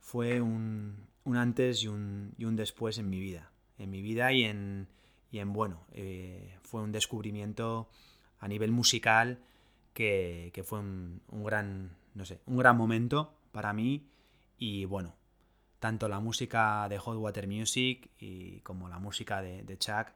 fue 0.00 0.40
un, 0.40 1.06
un 1.24 1.36
antes 1.36 1.82
y 1.82 1.88
un, 1.88 2.32
y 2.38 2.46
un, 2.46 2.56
después 2.56 2.96
en 2.96 3.10
mi 3.10 3.20
vida. 3.20 3.52
En 3.76 3.90
mi 3.90 4.00
vida 4.00 4.32
y 4.32 4.44
en, 4.44 4.88
y 5.30 5.40
en 5.40 5.52
bueno, 5.52 5.84
eh, 5.92 6.56
fue 6.62 6.80
un 6.80 6.92
descubrimiento 6.92 7.90
a 8.38 8.48
nivel 8.48 8.72
musical 8.72 9.40
que, 9.92 10.50
que 10.54 10.64
fue 10.64 10.78
un, 10.78 11.20
un, 11.28 11.44
gran, 11.44 11.94
no 12.14 12.24
sé, 12.24 12.40
un 12.46 12.56
gran 12.56 12.74
momento 12.78 13.34
para 13.52 13.74
mí 13.74 14.08
y 14.56 14.86
bueno, 14.86 15.14
tanto 15.86 16.08
la 16.08 16.18
música 16.18 16.88
de 16.88 16.98
Hot 16.98 17.16
Water 17.16 17.46
Music 17.46 18.10
y 18.18 18.58
como 18.62 18.88
la 18.88 18.98
música 18.98 19.40
de, 19.40 19.62
de 19.62 19.78
Chuck 19.78 20.08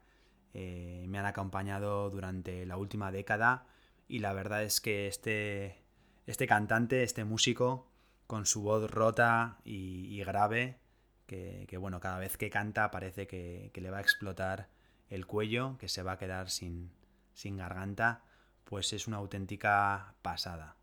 eh, 0.52 1.04
me 1.06 1.20
han 1.20 1.26
acompañado 1.26 2.10
durante 2.10 2.66
la 2.66 2.76
última 2.76 3.12
década 3.12 3.68
y 4.08 4.18
la 4.18 4.32
verdad 4.32 4.64
es 4.64 4.80
que 4.80 5.06
este, 5.06 5.78
este 6.26 6.48
cantante, 6.48 7.04
este 7.04 7.24
músico, 7.24 7.88
con 8.26 8.46
su 8.46 8.62
voz 8.62 8.90
rota 8.90 9.58
y, 9.62 10.18
grave, 10.24 10.80
que, 11.28 11.66
que, 11.68 11.76
bueno, 11.76 12.00
cada 12.00 12.18
vez 12.18 12.36
que 12.36 12.50
canta 12.50 12.90
parece 12.90 13.28
que, 13.28 13.70
que, 13.72 13.80
le 13.80 13.92
va 13.92 13.98
a 13.98 14.00
explotar 14.00 14.70
el 15.08 15.24
cuello, 15.24 15.78
que 15.78 15.88
se 15.88 16.02
va 16.02 16.12
a 16.12 16.18
quedar 16.18 16.50
sin, 16.50 16.90
sin 17.32 17.56
garganta, 17.56 18.24
pues 18.64 18.92
es 18.92 19.06
una 19.06 19.18
auténtica 19.18 20.16
pasada. 20.20 20.79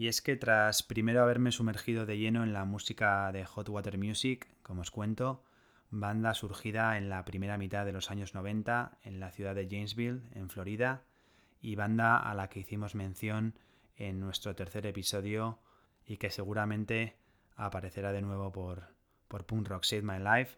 Y 0.00 0.08
es 0.08 0.22
que 0.22 0.34
tras 0.34 0.82
primero 0.82 1.22
haberme 1.22 1.52
sumergido 1.52 2.06
de 2.06 2.16
lleno 2.16 2.42
en 2.42 2.54
la 2.54 2.64
música 2.64 3.30
de 3.32 3.44
Hot 3.44 3.68
Water 3.68 3.98
Music, 3.98 4.48
como 4.62 4.80
os 4.80 4.90
cuento, 4.90 5.44
banda 5.90 6.32
surgida 6.32 6.96
en 6.96 7.10
la 7.10 7.22
primera 7.26 7.58
mitad 7.58 7.84
de 7.84 7.92
los 7.92 8.10
años 8.10 8.32
90 8.32 8.96
en 9.02 9.20
la 9.20 9.30
ciudad 9.30 9.54
de 9.54 9.68
Janesville, 9.70 10.22
en 10.32 10.48
Florida, 10.48 11.02
y 11.60 11.74
banda 11.74 12.16
a 12.16 12.32
la 12.32 12.48
que 12.48 12.60
hicimos 12.60 12.94
mención 12.94 13.58
en 13.94 14.20
nuestro 14.20 14.54
tercer 14.56 14.86
episodio 14.86 15.58
y 16.06 16.16
que 16.16 16.30
seguramente 16.30 17.18
aparecerá 17.54 18.10
de 18.10 18.22
nuevo 18.22 18.52
por, 18.52 18.94
por 19.28 19.44
Punk 19.44 19.68
Rock 19.68 19.84
Save 19.84 20.00
My 20.00 20.18
Life. 20.18 20.56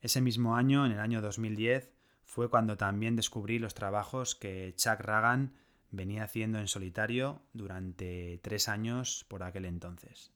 Ese 0.00 0.22
mismo 0.22 0.56
año, 0.56 0.86
en 0.86 0.92
el 0.92 1.00
año 1.00 1.20
2010, 1.20 1.92
fue 2.24 2.48
cuando 2.48 2.78
también 2.78 3.14
descubrí 3.14 3.58
los 3.58 3.74
trabajos 3.74 4.34
que 4.34 4.72
Chuck 4.74 5.00
Ragan 5.00 5.52
venía 5.96 6.24
haciendo 6.24 6.58
en 6.58 6.68
solitario 6.68 7.42
durante 7.52 8.38
tres 8.42 8.68
años 8.68 9.24
por 9.28 9.42
aquel 9.42 9.64
entonces. 9.64 10.32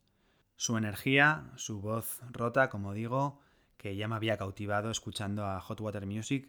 Su 0.56 0.76
energía, 0.76 1.52
su 1.56 1.80
voz 1.80 2.20
rota, 2.32 2.68
como 2.68 2.92
digo, 2.92 3.40
que 3.76 3.96
ya 3.96 4.08
me 4.08 4.16
había 4.16 4.36
cautivado 4.36 4.90
escuchando 4.90 5.46
a 5.46 5.60
Hot 5.60 5.80
Water 5.80 6.04
Music, 6.04 6.48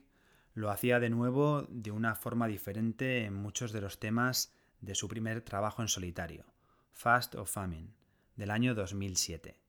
lo 0.53 0.71
hacía 0.71 0.99
de 0.99 1.09
nuevo 1.09 1.67
de 1.69 1.91
una 1.91 2.15
forma 2.15 2.47
diferente 2.47 3.25
en 3.25 3.35
muchos 3.35 3.71
de 3.71 3.81
los 3.81 3.99
temas 3.99 4.53
de 4.81 4.95
su 4.95 5.07
primer 5.07 5.41
trabajo 5.41 5.81
en 5.81 5.87
solitario, 5.87 6.45
Fast 6.91 7.35
of 7.35 7.51
Famine, 7.51 7.93
del 8.35 8.49
año 8.49 8.73
2007. 8.73 9.59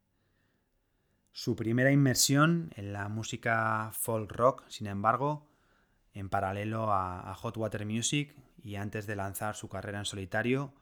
Su 1.32 1.54
primera 1.54 1.92
inmersión 1.92 2.72
en 2.76 2.92
la 2.92 3.08
música 3.08 3.90
folk 3.92 4.32
rock, 4.32 4.64
sin 4.68 4.86
embargo, 4.86 5.46
en 6.12 6.28
paralelo 6.28 6.90
a, 6.92 7.30
a 7.30 7.34
Hot 7.34 7.56
Water 7.56 7.86
Music 7.86 8.34
y 8.62 8.76
antes 8.76 9.06
de 9.06 9.16
lanzar 9.16 9.56
su 9.56 9.68
carrera 9.68 9.98
en 9.98 10.04
solitario, 10.04 10.74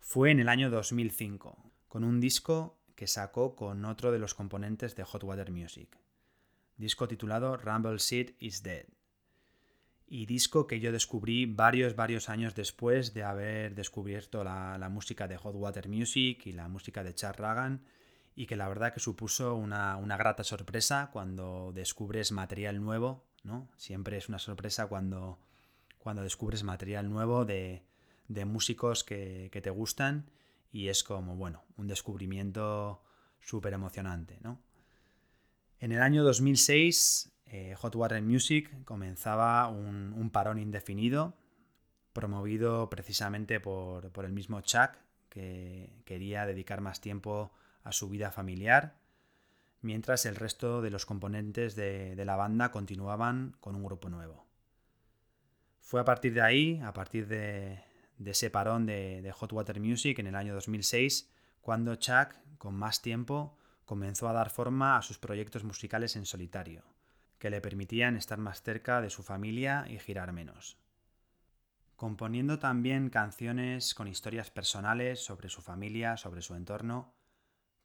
fue 0.00 0.30
en 0.30 0.40
el 0.40 0.48
año 0.48 0.70
2005, 0.70 1.72
con 1.88 2.04
un 2.04 2.20
disco 2.20 2.78
que 2.94 3.06
sacó 3.06 3.56
con 3.56 3.84
otro 3.84 4.12
de 4.12 4.18
los 4.18 4.34
componentes 4.34 4.96
de 4.96 5.04
Hot 5.04 5.24
Water 5.24 5.50
Music, 5.50 5.96
disco 6.76 7.08
titulado 7.08 7.56
Rumble 7.56 7.98
Seed 7.98 8.34
is 8.38 8.62
Dead, 8.62 8.86
y 10.08 10.26
disco 10.26 10.66
que 10.66 10.78
yo 10.78 10.92
descubrí 10.92 11.46
varios, 11.46 11.96
varios 11.96 12.28
años 12.28 12.54
después 12.54 13.12
de 13.12 13.24
haber 13.24 13.74
descubierto 13.74 14.44
la, 14.44 14.78
la 14.78 14.88
música 14.88 15.26
de 15.26 15.36
Hot 15.36 15.56
Water 15.56 15.88
Music 15.88 16.46
y 16.46 16.52
la 16.52 16.68
música 16.68 17.02
de 17.02 17.14
Chad 17.14 17.34
Ragan, 17.36 17.82
y 18.36 18.46
que 18.46 18.54
la 18.54 18.68
verdad 18.68 18.92
que 18.92 19.00
supuso 19.00 19.54
una, 19.54 19.96
una 19.96 20.16
grata 20.18 20.44
sorpresa 20.44 21.08
cuando 21.12 21.72
descubres 21.74 22.32
material 22.32 22.80
nuevo, 22.80 23.24
¿no? 23.42 23.68
Siempre 23.78 24.18
es 24.18 24.28
una 24.28 24.38
sorpresa 24.38 24.88
cuando, 24.88 25.38
cuando 26.06 26.22
descubres 26.22 26.62
material 26.62 27.10
nuevo 27.10 27.44
de, 27.44 27.82
de 28.28 28.44
músicos 28.44 29.02
que, 29.02 29.48
que 29.50 29.60
te 29.60 29.70
gustan 29.70 30.30
y 30.70 30.86
es 30.86 31.02
como, 31.02 31.34
bueno, 31.34 31.64
un 31.76 31.88
descubrimiento 31.88 33.02
súper 33.40 33.72
emocionante, 33.72 34.38
¿no? 34.40 34.60
En 35.80 35.90
el 35.90 36.00
año 36.00 36.22
2006, 36.22 37.32
eh, 37.46 37.74
Hot 37.78 37.96
Water 37.96 38.22
Music 38.22 38.84
comenzaba 38.84 39.66
un, 39.66 40.30
parón 40.32 40.60
indefinido, 40.60 41.34
promovido 42.12 42.88
precisamente 42.88 43.58
por, 43.58 44.12
el 44.24 44.32
mismo 44.32 44.60
Chuck, 44.60 44.92
que 45.28 45.92
quería 46.04 46.46
dedicar 46.46 46.82
más 46.82 47.00
tiempo 47.00 47.50
a 47.82 47.90
su 47.90 48.08
vida 48.08 48.30
familiar, 48.30 48.94
mientras 49.82 50.24
el 50.24 50.36
resto 50.36 50.82
de 50.82 50.90
los 50.90 51.04
componentes 51.04 51.74
de, 51.74 52.14
de 52.14 52.24
la 52.24 52.36
banda 52.36 52.70
continuaban 52.70 53.56
con 53.58 53.74
un 53.74 53.82
grupo 53.82 54.08
nuevo. 54.08 54.45
Fue 55.86 56.00
a 56.00 56.04
partir 56.04 56.34
de 56.34 56.42
ahí, 56.42 56.80
a 56.82 56.92
partir 56.92 57.28
de, 57.28 57.78
de 58.18 58.30
ese 58.32 58.50
parón 58.50 58.86
de, 58.86 59.32
Hot 59.32 59.52
Water 59.52 59.78
Music 59.78 60.18
en 60.18 60.26
el 60.26 60.34
año 60.34 60.52
2006, 60.52 61.30
cuando 61.60 61.94
Chuck, 61.94 62.34
con 62.58 62.74
más 62.74 63.02
tiempo, 63.02 63.56
comenzó 63.84 64.28
a 64.28 64.32
dar 64.32 64.50
forma 64.50 64.96
a 64.96 65.02
sus 65.02 65.20
proyectos 65.20 65.62
musicales 65.62 66.16
en 66.16 66.26
solitario, 66.26 66.82
que 67.38 67.50
le 67.50 67.60
permitían 67.60 68.16
estar 68.16 68.36
más 68.36 68.62
cerca 68.62 69.00
de 69.00 69.10
su 69.10 69.22
familia 69.22 69.86
y 69.88 70.00
girar 70.00 70.32
menos. 70.32 70.76
Componiendo 71.94 72.58
también 72.58 73.08
canciones 73.08 73.94
con 73.94 74.08
historias 74.08 74.50
personales 74.50 75.24
sobre 75.24 75.48
su 75.48 75.62
familia, 75.62 76.16
sobre 76.16 76.42
su 76.42 76.56
entorno, 76.56 77.14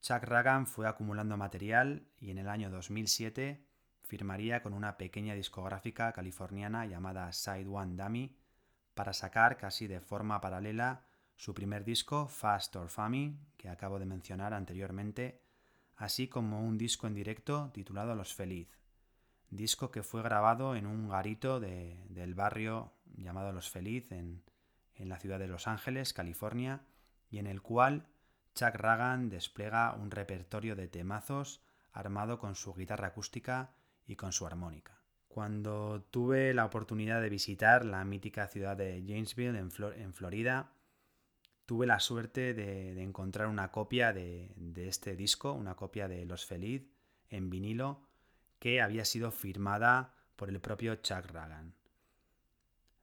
Chuck 0.01 0.23
Ragan 0.23 0.65
fue 0.65 0.87
acumulando 0.87 1.37
material 1.37 2.07
y 2.17 2.31
en 2.31 2.39
el 2.39 2.49
año 2.49 2.71
2007 2.71 3.63
firmaría 4.11 4.61
con 4.61 4.73
una 4.73 4.97
pequeña 4.97 5.35
discográfica 5.35 6.11
californiana 6.11 6.85
llamada 6.85 7.31
Side 7.31 7.69
One 7.69 7.95
Dummy 7.95 8.35
para 8.93 9.13
sacar 9.13 9.55
casi 9.55 9.87
de 9.87 10.01
forma 10.01 10.41
paralela 10.41 11.05
su 11.37 11.53
primer 11.53 11.85
disco, 11.85 12.27
Fast 12.27 12.75
or 12.75 12.89
Family, 12.89 13.39
que 13.55 13.69
acabo 13.69 13.99
de 13.99 14.05
mencionar 14.05 14.53
anteriormente, 14.53 15.41
así 15.95 16.27
como 16.27 16.59
un 16.59 16.77
disco 16.77 17.07
en 17.07 17.13
directo 17.13 17.71
titulado 17.73 18.13
Los 18.13 18.33
Feliz, 18.33 18.67
disco 19.49 19.91
que 19.91 20.03
fue 20.03 20.21
grabado 20.21 20.75
en 20.75 20.87
un 20.87 21.07
garito 21.07 21.61
del 21.61 22.35
barrio 22.35 22.91
llamado 23.15 23.53
Los 23.53 23.69
Feliz 23.69 24.11
en, 24.11 24.43
en 24.95 25.07
la 25.07 25.19
ciudad 25.19 25.39
de 25.39 25.47
Los 25.47 25.69
Ángeles, 25.69 26.11
California, 26.11 26.81
y 27.29 27.37
en 27.37 27.47
el 27.47 27.61
cual 27.61 28.07
Chuck 28.55 28.75
Ragan 28.75 29.29
despliega 29.29 29.93
un 29.93 30.11
repertorio 30.11 30.75
de 30.75 30.89
temazos 30.89 31.63
armado 31.93 32.39
con 32.39 32.55
su 32.55 32.73
guitarra 32.73 33.07
acústica 33.07 33.71
y 34.07 34.15
con 34.15 34.31
su 34.31 34.45
armónica. 34.45 35.01
Cuando 35.27 36.05
tuve 36.11 36.53
la 36.53 36.65
oportunidad 36.65 37.21
de 37.21 37.29
visitar 37.29 37.85
la 37.85 38.03
mítica 38.03 38.47
ciudad 38.47 38.75
de 38.75 39.01
Jamesville 39.07 39.57
en, 39.57 40.13
Florida, 40.13 40.73
tuve 41.65 41.87
la 41.87 42.01
suerte 42.01 42.53
de, 42.53 43.01
encontrar 43.01 43.47
una 43.47 43.71
copia 43.71 44.11
de, 44.11 44.51
este 44.75 45.15
disco, 45.15 45.53
una 45.53 45.75
copia 45.75 46.09
de 46.09 46.25
Los 46.25 46.45
Feliz 46.45 46.83
en 47.29 47.49
vinilo, 47.49 48.01
que 48.59 48.81
había 48.81 49.05
sido 49.05 49.31
firmada 49.31 50.13
por 50.35 50.49
el 50.49 50.59
propio 50.59 50.95
Chuck 50.95 51.27
Ragan. 51.31 51.75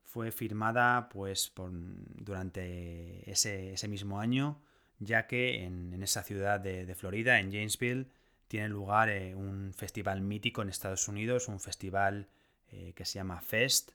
Fue 0.03 0.31
firmada 0.31 1.09
pues 1.09 1.51
durante 1.57 3.31
ese, 3.31 3.89
mismo 3.89 4.21
año, 4.21 4.61
ya 4.99 5.27
que 5.27 5.65
en, 5.65 6.03
esa 6.03 6.23
ciudad 6.23 6.61
de, 6.61 6.85
de 6.85 6.95
Florida, 6.95 7.41
en 7.41 7.51
Jamesville, 7.53 8.11
tiene 8.49 8.69
lugar 8.69 9.09
eh, 9.11 9.35
un 9.35 9.73
festival 9.75 10.21
mítico 10.21 10.63
en 10.63 10.69
Estados 10.69 11.07
Unidos, 11.09 11.49
un 11.49 11.61
festival 11.61 12.29
eh, 12.71 12.93
que 12.95 13.05
se 13.05 13.15
llama 13.15 13.41
Fest, 13.41 13.93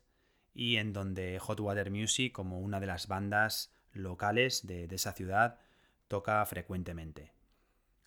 y 0.53 0.77
en 0.77 0.93
donde 0.93 1.39
Hot 1.39 1.59
Water 1.59 1.91
Music, 1.91 2.31
como 2.31 2.59
una 2.59 2.79
de 2.79 2.85
las 2.85 3.07
bandas 3.07 3.73
locales 3.91 4.65
de, 4.65 4.85
esa 4.85 5.13
ciudad, 5.13 5.59
toca 6.07 6.45
frecuentemente. 6.45 7.33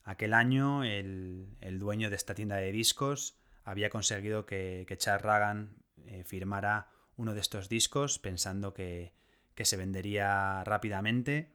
Aquel 0.04 0.32
año 0.34 0.84
el, 0.84 1.48
dueño 1.78 2.10
de 2.10 2.16
esta 2.16 2.34
tienda 2.34 2.56
de 2.56 2.70
discos 2.70 3.36
había 3.64 3.90
conseguido 3.90 4.46
que, 4.46 4.84
que 4.86 4.96
Charles 4.96 5.22
Ragan 5.22 5.76
eh, 6.06 6.22
firmara 6.24 6.88
uno 7.16 7.34
de 7.34 7.40
estos 7.40 7.68
discos 7.68 8.18
pensando 8.18 8.74
que, 8.74 9.14
se 9.56 9.76
vendería 9.76 10.62
rápidamente 10.64 11.50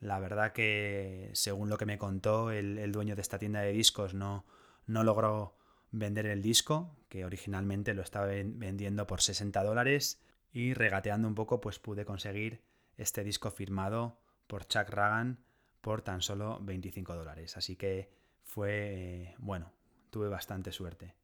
la 0.00 0.18
verdad 0.18 0.52
que, 0.52 1.30
según 1.32 1.68
lo 1.68 1.78
que 1.78 1.86
me 1.86 1.98
contó 1.98 2.50
el, 2.50 2.92
dueño 2.92 3.16
de 3.16 3.22
esta 3.22 3.38
tienda 3.38 3.60
de 3.60 3.72
discos, 3.72 4.14
no, 4.14 4.44
no 4.86 5.04
logró 5.04 5.56
vender 5.90 6.26
el 6.26 6.42
disco, 6.42 6.96
que 7.08 7.24
originalmente 7.24 7.94
lo 7.94 8.02
estaba 8.02 8.26
vendiendo 8.26 9.06
por 9.06 9.22
60 9.22 9.62
dólares, 9.64 10.22
y 10.52 10.74
regateando 10.74 11.28
un 11.28 11.34
poco, 11.34 11.60
pues 11.60 11.78
pude 11.78 12.04
conseguir 12.04 12.62
este 12.96 13.24
disco 13.24 13.50
firmado 13.50 14.18
por 14.46 14.66
Chuck 14.66 14.88
Ragan 14.88 15.38
por 15.80 16.02
tan 16.02 16.22
solo 16.22 16.58
25 16.62 17.14
dólares. 17.14 17.56
Así 17.56 17.76
que 17.76 18.10
fue, 18.42 19.34
bueno, 19.38 19.72
tuve 20.10 20.28
bastante 20.28 20.72
suerte. 20.72 21.14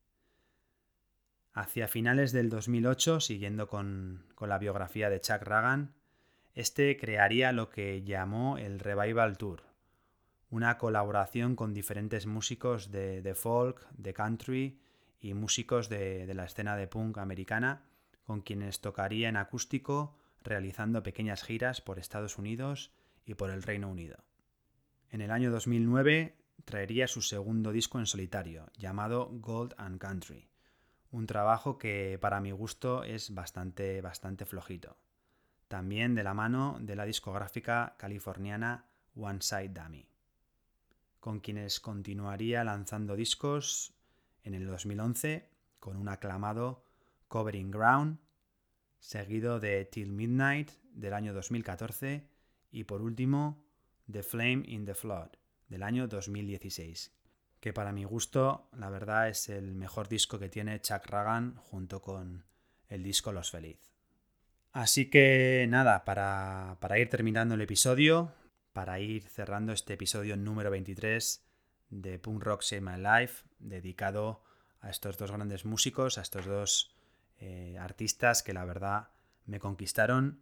Hacia 1.55 1.89
finales 1.89 2.33
del 2.33 2.49
2008, 2.49 3.21
siguiendo 3.21 3.69
con, 3.69 4.27
con 4.35 4.49
la 4.49 4.59
biografía 4.59 5.11
de 5.11 5.21
Chuck 5.21 5.43
Ragan, 5.43 5.95
este 6.55 6.97
crearía 6.97 7.53
lo 7.53 7.71
que 7.71 8.03
llamó 8.03 8.59
el 8.59 8.79
Revival 8.79 9.39
Tour, 9.39 9.63
una 10.51 10.77
colaboración 10.77 11.57
con 11.57 11.73
diferentes 11.73 12.27
músicos 12.27 12.91
de, 12.91 13.35
folk, 13.35 13.89
de 13.93 14.13
country 14.13 14.79
y 15.19 15.33
músicos 15.33 15.89
de, 15.89 16.27
de 16.27 16.35
la 16.35 16.45
escena 16.45 16.77
de 16.77 16.89
punk 16.89 17.17
americana, 17.19 17.85
con 18.25 18.43
quienes 18.43 18.81
tocaría 18.81 19.29
en 19.31 19.37
acústico 19.37 20.19
realizando 20.43 21.03
pequeñas 21.03 21.43
giras 21.43 21.81
por 21.81 21.99
Estados 21.99 22.37
Unidos 22.37 22.93
y 23.25 23.35
por 23.35 23.51
el 23.51 23.63
Reino 23.63 23.89
Unido. 23.89 24.19
En 25.11 25.23
el 25.23 25.31
año 25.31 25.51
2009 25.51 26.37
traería 26.65 27.09
su 27.09 27.23
segundo 27.23 27.73
disco 27.73 27.99
en 27.99 28.07
solitario, 28.07 28.67
llamado 28.77 29.31
Gold 29.33 29.75
and 29.79 29.99
Country, 29.99 30.49
un 31.11 31.27
trabajo 31.27 31.79
que 31.79 32.19
para 32.21 32.41
mi 32.41 32.51
gusto 32.51 33.05
es 33.05 33.33
bastante 33.35 34.01
bastante 34.01 34.45
flojito 34.45 34.97
también 35.73 36.15
de 36.15 36.23
la 36.23 36.35
mano 36.35 36.77
de 36.83 36.95
la 36.97 37.07
discográfica 37.07 37.97
californiana 37.99 38.91
One 39.17 39.41
Side 39.41 39.71
Dummy, 39.71 40.07
con 41.19 41.41
quienes 41.41 41.81
continuaría 41.81 42.63
lanzando 42.63 43.17
discos 43.17 43.95
en 44.43 44.53
el 44.53 44.67
2011 44.67 45.49
con 45.81 45.97
un 45.97 46.11
aclamado 46.11 46.85
Covering 47.27 47.71
Ground, 47.71 48.19
seguido 48.99 49.61
de 49.61 49.87
Till 49.87 50.13
Midnight 50.13 50.73
del 50.93 51.15
año 51.15 51.33
2014 51.33 52.29
y 52.71 52.85
por 52.85 53.01
último 53.01 53.65
The 54.11 54.23
Flame 54.23 54.65
in 54.67 54.85
the 54.85 54.95
Flood 54.95 55.31
del 55.69 55.85
año 55.85 56.07
2016, 56.07 57.17
que 57.61 57.73
para 57.73 57.93
mi 57.93 58.05
gusto 58.05 58.69
la 58.77 58.91
verdad 58.91 59.31
es 59.31 59.49
el 59.49 59.75
mejor 59.75 60.07
disco 60.07 60.39
que 60.39 60.51
tiene 60.51 60.83
Chuck 60.83 61.07
Ragan 61.07 61.57
junto 61.57 62.03
con 62.03 62.45
el 62.91 63.03
disco 63.03 63.33
Los 63.33 63.51
Feliz. 63.51 63.92
Así 64.73 65.11
que 65.11 65.67
nada, 65.69 66.05
para, 66.07 66.99
ir 66.99 67.11
terminando 67.11 67.55
el 67.55 67.61
episodio, 67.61 68.33
para 68.73 69.01
ir 69.01 69.29
cerrando 69.29 69.73
este 69.73 69.95
episodio 69.95 70.35
número 70.39 70.71
23 70.71 71.45
de 71.91 72.19
Punk 72.19 72.43
Rock 72.43 72.63
Save 72.63 72.81
My 72.81 72.97
Life, 72.97 73.45
dedicado 73.59 74.43
a 74.81 74.89
estos 74.89 75.19
dos 75.19 75.31
grandes 75.31 75.67
músicos, 75.67 76.17
a 76.17 76.23
estos 76.23 76.47
dos 76.47 76.97
eh, 77.39 77.77
artistas 77.79 78.43
que 78.43 78.55
la 78.55 78.65
verdad 78.65 79.09
me 79.45 79.61
conquistaron, 79.61 80.41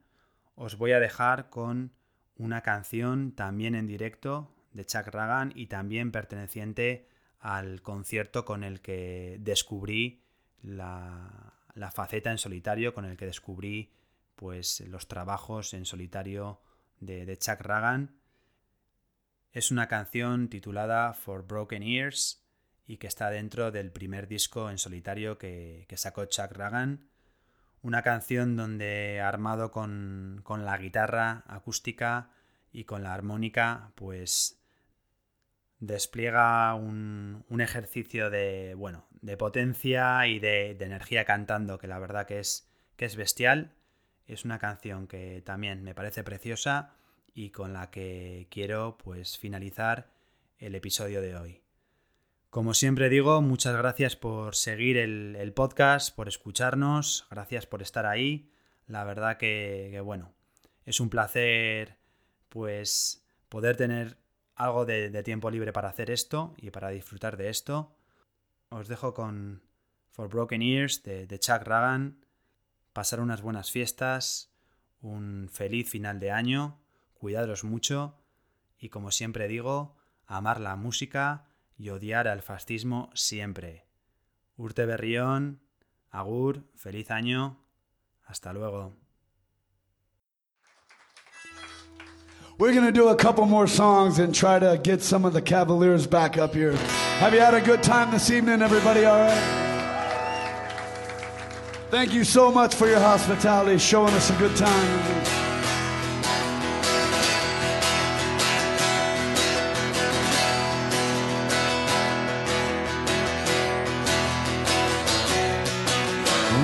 os 0.54 0.78
voy 0.78 0.92
a 0.92 1.00
dejar 1.00 1.50
con 1.50 1.92
una 2.36 2.60
canción 2.60 3.32
también 3.32 3.74
en 3.74 3.88
directo 3.88 4.54
de 4.72 4.86
Chuck 4.86 5.08
Ragan 5.08 5.52
y 5.56 5.66
también 5.66 6.12
perteneciente 6.12 7.08
al 7.40 7.82
concierto 7.82 8.44
con 8.44 8.62
el 8.62 8.80
que 8.80 9.38
descubrí 9.40 10.22
la, 10.62 11.54
la 11.74 11.90
faceta 11.90 12.30
en 12.30 12.38
solitario, 12.38 12.94
con 12.94 13.04
el 13.04 13.16
que 13.16 13.26
descubrí 13.26 13.90
pues 14.40 14.80
los 14.88 15.06
trabajos 15.06 15.74
en 15.74 15.84
solitario 15.84 16.62
de, 16.98 17.36
Chuck 17.36 17.60
Ragan. 17.60 18.16
Es 19.52 19.70
una 19.70 19.86
canción 19.86 20.48
titulada 20.48 21.12
For 21.12 21.46
Broken 21.46 21.82
Ears 21.82 22.42
y 22.86 22.96
que 22.96 23.06
está 23.06 23.28
dentro 23.28 23.70
del 23.70 23.92
primer 23.92 24.28
disco 24.28 24.70
en 24.70 24.78
solitario 24.78 25.36
que, 25.36 25.86
sacó 25.94 26.24
Chuck 26.24 26.52
Ragan. 26.52 27.10
Una 27.82 28.00
canción 28.00 28.56
donde 28.56 29.20
armado 29.20 29.70
con, 29.70 30.42
la 30.48 30.78
guitarra 30.78 31.44
acústica 31.46 32.30
y 32.72 32.84
con 32.84 33.02
la 33.02 33.12
armónica, 33.12 33.92
pues 33.94 34.58
despliega 35.80 36.74
un, 36.76 37.44
ejercicio 37.60 38.30
de, 38.30 38.72
bueno, 38.74 39.06
de 39.20 39.36
potencia 39.36 40.26
y 40.26 40.38
de, 40.38 40.70
energía 40.80 41.26
cantando 41.26 41.76
que 41.76 41.88
la 41.88 41.98
verdad 41.98 42.26
que 42.26 42.40
es, 42.40 42.70
que 42.96 43.04
es 43.04 43.16
bestial. 43.16 43.74
Es 44.30 44.44
una 44.44 44.60
canción 44.60 45.08
que 45.08 45.42
también 45.44 45.82
me 45.82 45.92
parece 45.92 46.22
preciosa 46.22 46.94
y 47.34 47.50
con 47.50 47.72
la 47.72 47.90
que 47.90 48.46
quiero 48.48 48.96
pues 48.96 49.36
finalizar 49.36 50.12
el 50.58 50.76
episodio 50.76 51.20
de 51.20 51.34
hoy. 51.34 51.62
Como 52.48 52.72
siempre 52.72 53.08
digo, 53.08 53.42
muchas 53.42 53.76
gracias 53.76 54.14
por 54.14 54.54
seguir 54.54 54.98
el, 54.98 55.52
podcast, 55.52 56.14
por 56.14 56.28
escucharnos, 56.28 57.26
gracias 57.28 57.66
por 57.66 57.82
estar 57.82 58.06
ahí. 58.06 58.52
La 58.86 59.02
verdad 59.02 59.36
que, 59.36 60.00
bueno, 60.04 60.32
es 60.84 61.00
un 61.00 61.10
placer 61.10 61.96
pues 62.50 63.26
poder 63.48 63.76
tener 63.76 64.16
algo 64.54 64.86
de, 64.86 65.10
tiempo 65.24 65.50
libre 65.50 65.72
para 65.72 65.88
hacer 65.88 66.08
esto 66.08 66.54
y 66.56 66.70
para 66.70 66.90
disfrutar 66.90 67.36
de 67.36 67.48
esto. 67.48 67.96
Os 68.68 68.86
dejo 68.86 69.12
con 69.12 69.60
For 70.12 70.28
Broken 70.28 70.62
Ears 70.62 71.02
de, 71.02 71.26
de 71.26 71.38
Chuck 71.40 71.64
Ragan. 71.64 72.29
Pasar 72.92 73.20
unas 73.20 73.42
buenas 73.42 73.70
fiestas, 73.70 74.52
un 75.00 75.48
feliz 75.52 75.88
final 75.88 76.20
de 76.20 76.30
año, 76.30 76.78
cuidaros 77.14 77.64
mucho 77.64 78.16
y 78.78 78.88
como 78.88 79.10
siempre 79.10 79.46
digo, 79.46 79.96
amar 80.26 80.60
la 80.60 80.76
música 80.76 81.46
y 81.76 81.90
odiar 81.90 82.28
al 82.28 82.42
fascismo 82.42 83.10
siempre. 83.14 83.86
Urte 84.56 84.86
Berrión, 84.86 85.60
Agur, 86.10 86.64
feliz 86.74 87.10
año, 87.10 87.58
hasta 88.24 88.52
luego. 88.52 88.96
We're 92.58 92.74
going 92.74 92.84
to 92.84 92.92
do 92.92 93.08
a 93.08 93.16
couple 93.16 93.46
more 93.46 93.66
songs 93.66 94.18
and 94.18 94.34
try 94.34 94.58
to 94.58 94.76
get 94.82 95.00
some 95.00 95.24
of 95.24 95.32
the 95.32 95.40
Cavaliers 95.40 96.06
back 96.06 96.36
up 96.36 96.54
here. 96.54 96.76
Have 97.18 97.32
you 97.32 97.40
had 97.40 97.54
a 97.54 97.60
good 97.60 97.82
time 97.82 98.10
this 98.10 98.30
evening, 98.30 98.60
everybody? 98.60 99.06
All 99.06 99.18
right? 99.18 99.69
Thank 101.90 102.14
you 102.14 102.22
so 102.22 102.52
much 102.52 102.76
for 102.76 102.86
your 102.86 103.00
hospitality, 103.00 103.76
showing 103.76 104.14
us 104.14 104.30
a 104.30 104.34
good 104.34 104.56
time. 104.56 105.00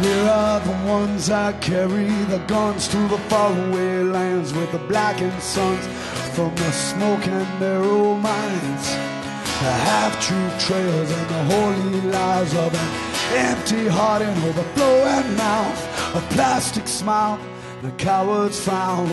Here 0.01 0.29
are 0.31 0.61
the 0.61 0.89
ones 0.89 1.27
that 1.27 1.61
carry 1.61 2.07
the 2.07 2.39
guns 2.47 2.87
to 2.87 2.97
the 3.09 3.19
faraway 3.29 4.05
lands 4.05 4.55
with 4.55 4.71
the 4.71 4.79
blackened 4.79 5.43
suns 5.43 5.85
from 6.37 6.55
the 6.55 6.71
smoke 6.71 7.27
and 7.27 7.61
narrow 7.61 8.15
mines. 8.15 8.91
The 9.59 9.73
half-true 9.73 10.51
trails 10.61 11.11
and 11.11 11.29
the 11.29 11.45
holy 11.53 12.01
lies 12.13 12.55
of 12.55 12.73
an 12.73 13.06
empty 13.35 13.89
heart 13.89 14.23
and 14.23 14.45
overflowing 14.45 15.37
mouth, 15.37 16.15
a 16.15 16.21
plastic 16.35 16.87
smile, 16.87 17.39
the 17.83 17.91
coward's 17.93 18.63
frown. 18.63 19.09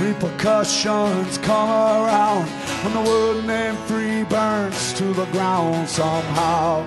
Repercussions 0.00 1.38
come 1.38 1.68
around 1.68 2.48
when 2.82 2.94
the 2.94 3.10
word 3.10 3.44
named 3.44 3.78
free 3.80 4.24
burns 4.24 4.92
to 4.94 5.12
the 5.12 5.26
ground 5.26 5.88
somehow. 5.88 6.84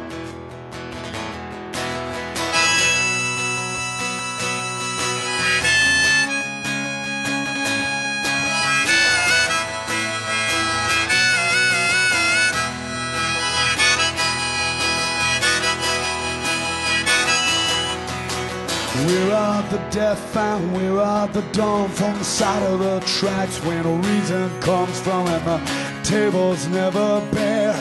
The 19.75 19.89
death 19.89 20.37
and 20.37 20.73
we're 20.73 21.01
at 21.01 21.33
the 21.33 21.41
dawn 21.51 21.89
from 21.89 22.17
the 22.17 22.23
side 22.23 22.63
of 22.63 22.79
the 22.79 22.99
tracks 23.01 23.57
when 23.65 23.85
a 23.85 23.95
reason 24.07 24.49
comes 24.61 25.01
from 25.01 25.27
and 25.27 25.45
the 25.45 25.59
tables 26.01 26.67
never 26.67 27.19
bare. 27.33 27.73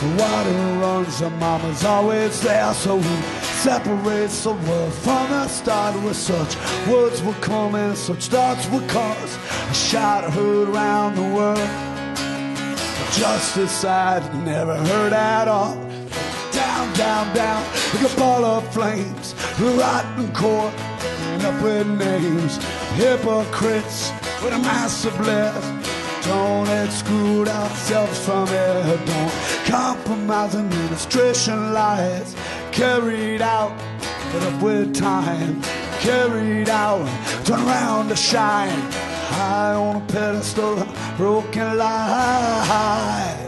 The 0.00 0.08
water 0.18 0.50
runs 0.80 1.20
and 1.20 1.38
mama's 1.38 1.84
always 1.84 2.40
there, 2.40 2.74
so 2.74 2.98
who 2.98 3.22
separates 3.62 4.42
the 4.42 4.54
world 4.54 4.92
from 4.92 5.30
the 5.30 5.46
start 5.46 5.94
with 6.02 6.16
such 6.16 6.56
words 6.88 7.22
will 7.22 7.40
come 7.50 7.76
and 7.76 7.96
such 7.96 8.26
thoughts 8.26 8.68
will 8.68 8.86
cause 8.88 9.38
a 9.70 9.74
shout 9.74 10.24
heard 10.32 10.68
around 10.68 11.14
the 11.14 11.28
world. 11.36 11.68
Justice 13.12 13.84
I'd 13.84 14.24
never 14.44 14.74
heard 14.74 15.12
at 15.12 15.46
all. 15.46 15.76
Down, 16.50 16.92
down, 16.94 17.36
down, 17.36 17.62
like 17.94 18.12
a 18.12 18.16
ball 18.16 18.44
of 18.44 18.74
flames 18.74 19.34
rotten 19.60 20.32
court, 20.34 20.72
with 21.62 21.86
names, 21.86 22.56
hypocrites 22.94 24.12
with 24.42 24.52
a 24.52 24.58
massive 24.58 25.18
list. 25.20 25.68
Don't 26.26 26.68
exclude 26.84 27.48
ourselves 27.48 28.18
from 28.24 28.48
it. 28.48 29.06
Don't 29.06 29.32
compromise 29.66 30.54
administration 30.54 31.72
lies 31.72 32.34
carried 32.72 33.42
out, 33.42 33.76
but 34.32 34.42
up 34.42 34.62
with 34.62 34.94
time, 34.94 35.60
carried 36.00 36.68
out, 36.68 37.06
turn 37.44 37.60
around 37.60 38.08
to 38.08 38.16
shine. 38.16 38.80
High 39.30 39.74
on 39.74 39.96
a 39.96 40.06
pedestal, 40.06 40.86
broken 41.16 41.78
lies. 41.78 43.47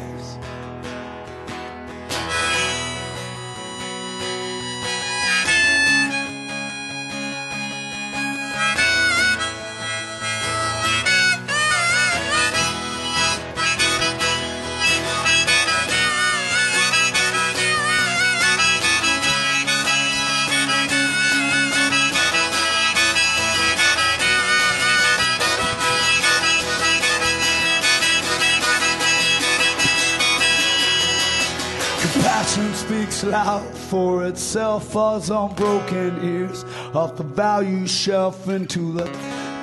Loud 33.24 33.76
for 33.76 34.26
itself, 34.26 34.92
falls 34.92 35.30
on 35.30 35.54
broken 35.54 36.24
ears, 36.24 36.64
off 36.94 37.16
the 37.16 37.24
value 37.24 37.86
shelf 37.86 38.48
into 38.48 38.92
the 38.92 39.04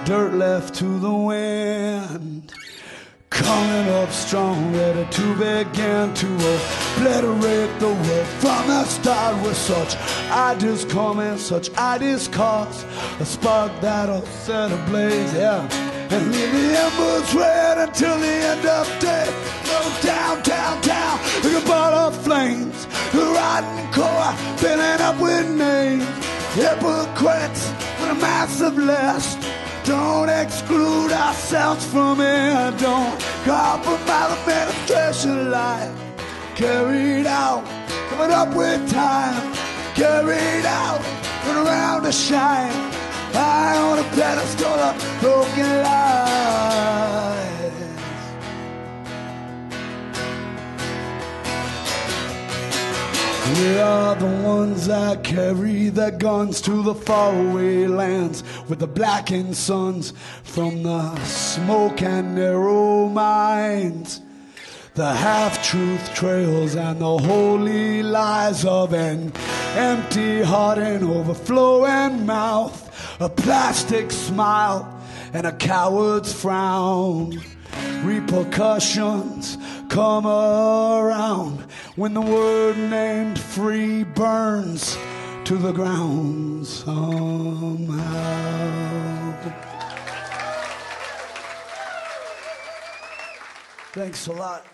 dirt 0.05 0.33
left 0.33 0.75
to 0.75 0.99
the 0.99 1.13
wind. 1.13 2.53
Coming 3.29 3.89
up 3.93 4.09
strong, 4.09 4.73
ready 4.73 5.05
to 5.11 5.33
begin 5.35 6.13
to 6.13 6.27
obliterate 6.95 7.79
the 7.79 7.87
world. 7.87 8.27
From 8.39 8.67
the 8.67 8.83
start 8.85 9.35
with 9.45 9.57
such 9.57 9.95
ideas 10.31 10.85
coming, 10.85 11.37
such 11.37 11.69
ideas 11.77 12.27
cause 12.29 12.85
a 13.19 13.25
spark 13.25 13.71
that'll 13.81 14.21
set 14.21 14.71
ablaze, 14.71 15.33
yeah, 15.33 15.67
and 16.09 16.31
leave 16.31 16.51
the 16.51 16.67
embers 16.85 17.33
red 17.33 17.77
until 17.77 18.17
the 18.19 18.35
end 18.51 18.65
of 18.65 18.87
day. 18.99 19.27
Go 19.65 19.79
down, 20.01 20.41
down, 20.43 20.81
down, 20.81 21.19
like 21.43 21.63
a 21.63 21.67
ball 21.67 21.93
of 21.93 22.23
flames 22.23 22.87
rotten 23.37 23.91
core 23.93 24.33
filling 24.57 25.01
up 25.01 25.19
with 25.19 25.49
names. 25.49 26.05
Hypocrites 26.53 27.63
with 27.99 28.11
a 28.11 28.19
massive 28.29 28.77
list. 28.77 29.37
Don't 29.83 30.29
exclude 30.29 31.11
ourselves 31.11 31.85
from 31.85 32.19
it. 32.19 32.77
Don't 32.79 33.19
compromise 33.45 34.31
administration 34.39 35.51
life. 35.51 35.95
Carried 36.55 37.27
out, 37.27 37.63
coming 38.09 38.31
up 38.31 38.49
with 38.55 38.81
time. 38.91 39.53
Carried 39.93 40.65
out, 40.65 41.01
turn 41.43 41.57
around 41.65 42.03
to 42.03 42.11
shine. 42.11 42.86
High 43.39 43.77
on 43.77 43.99
a 43.99 44.03
pedestal 44.15 44.79
of 44.89 44.95
broken 45.21 45.83
life. 45.83 46.57
We 53.59 53.79
are 53.79 54.15
the 54.15 54.25
ones 54.43 54.87
that 54.87 55.23
carry 55.23 55.89
the 55.89 56.09
guns 56.09 56.61
to 56.61 56.81
the 56.81 56.95
faraway 56.95 57.85
lands 57.85 58.43
with 58.67 58.79
the 58.79 58.87
blackened 58.87 59.55
suns 59.55 60.13
from 60.43 60.83
the 60.83 61.15
smoke 61.25 62.01
and 62.01 62.35
narrow 62.35 63.07
mines. 63.07 64.21
The 64.95 65.13
half 65.13 65.63
truth 65.63 66.11
trails 66.15 66.75
and 66.75 66.99
the 67.01 67.17
holy 67.19 68.01
lies 68.01 68.65
of 68.65 68.93
an 68.93 69.31
empty 69.75 70.41
heart 70.41 70.79
and 70.79 71.03
overflowing 71.03 72.25
mouth, 72.25 72.86
a 73.19 73.29
plastic 73.29 74.11
smile 74.11 75.01
and 75.33 75.47
a 75.47 75.51
coward's 75.51 76.33
frown. 76.33 77.41
repercussions 78.03 79.57
come 79.89 80.25
around 80.27 81.61
when 81.95 82.13
the 82.13 82.21
word 82.21 82.77
named 82.77 83.39
free 83.39 84.03
burns 84.03 84.97
to 85.45 85.55
the 85.55 85.71
ground 85.71 86.65
somehow. 86.65 87.97
Thanks 93.93 94.27
a 94.27 94.33
lot. 94.33 94.65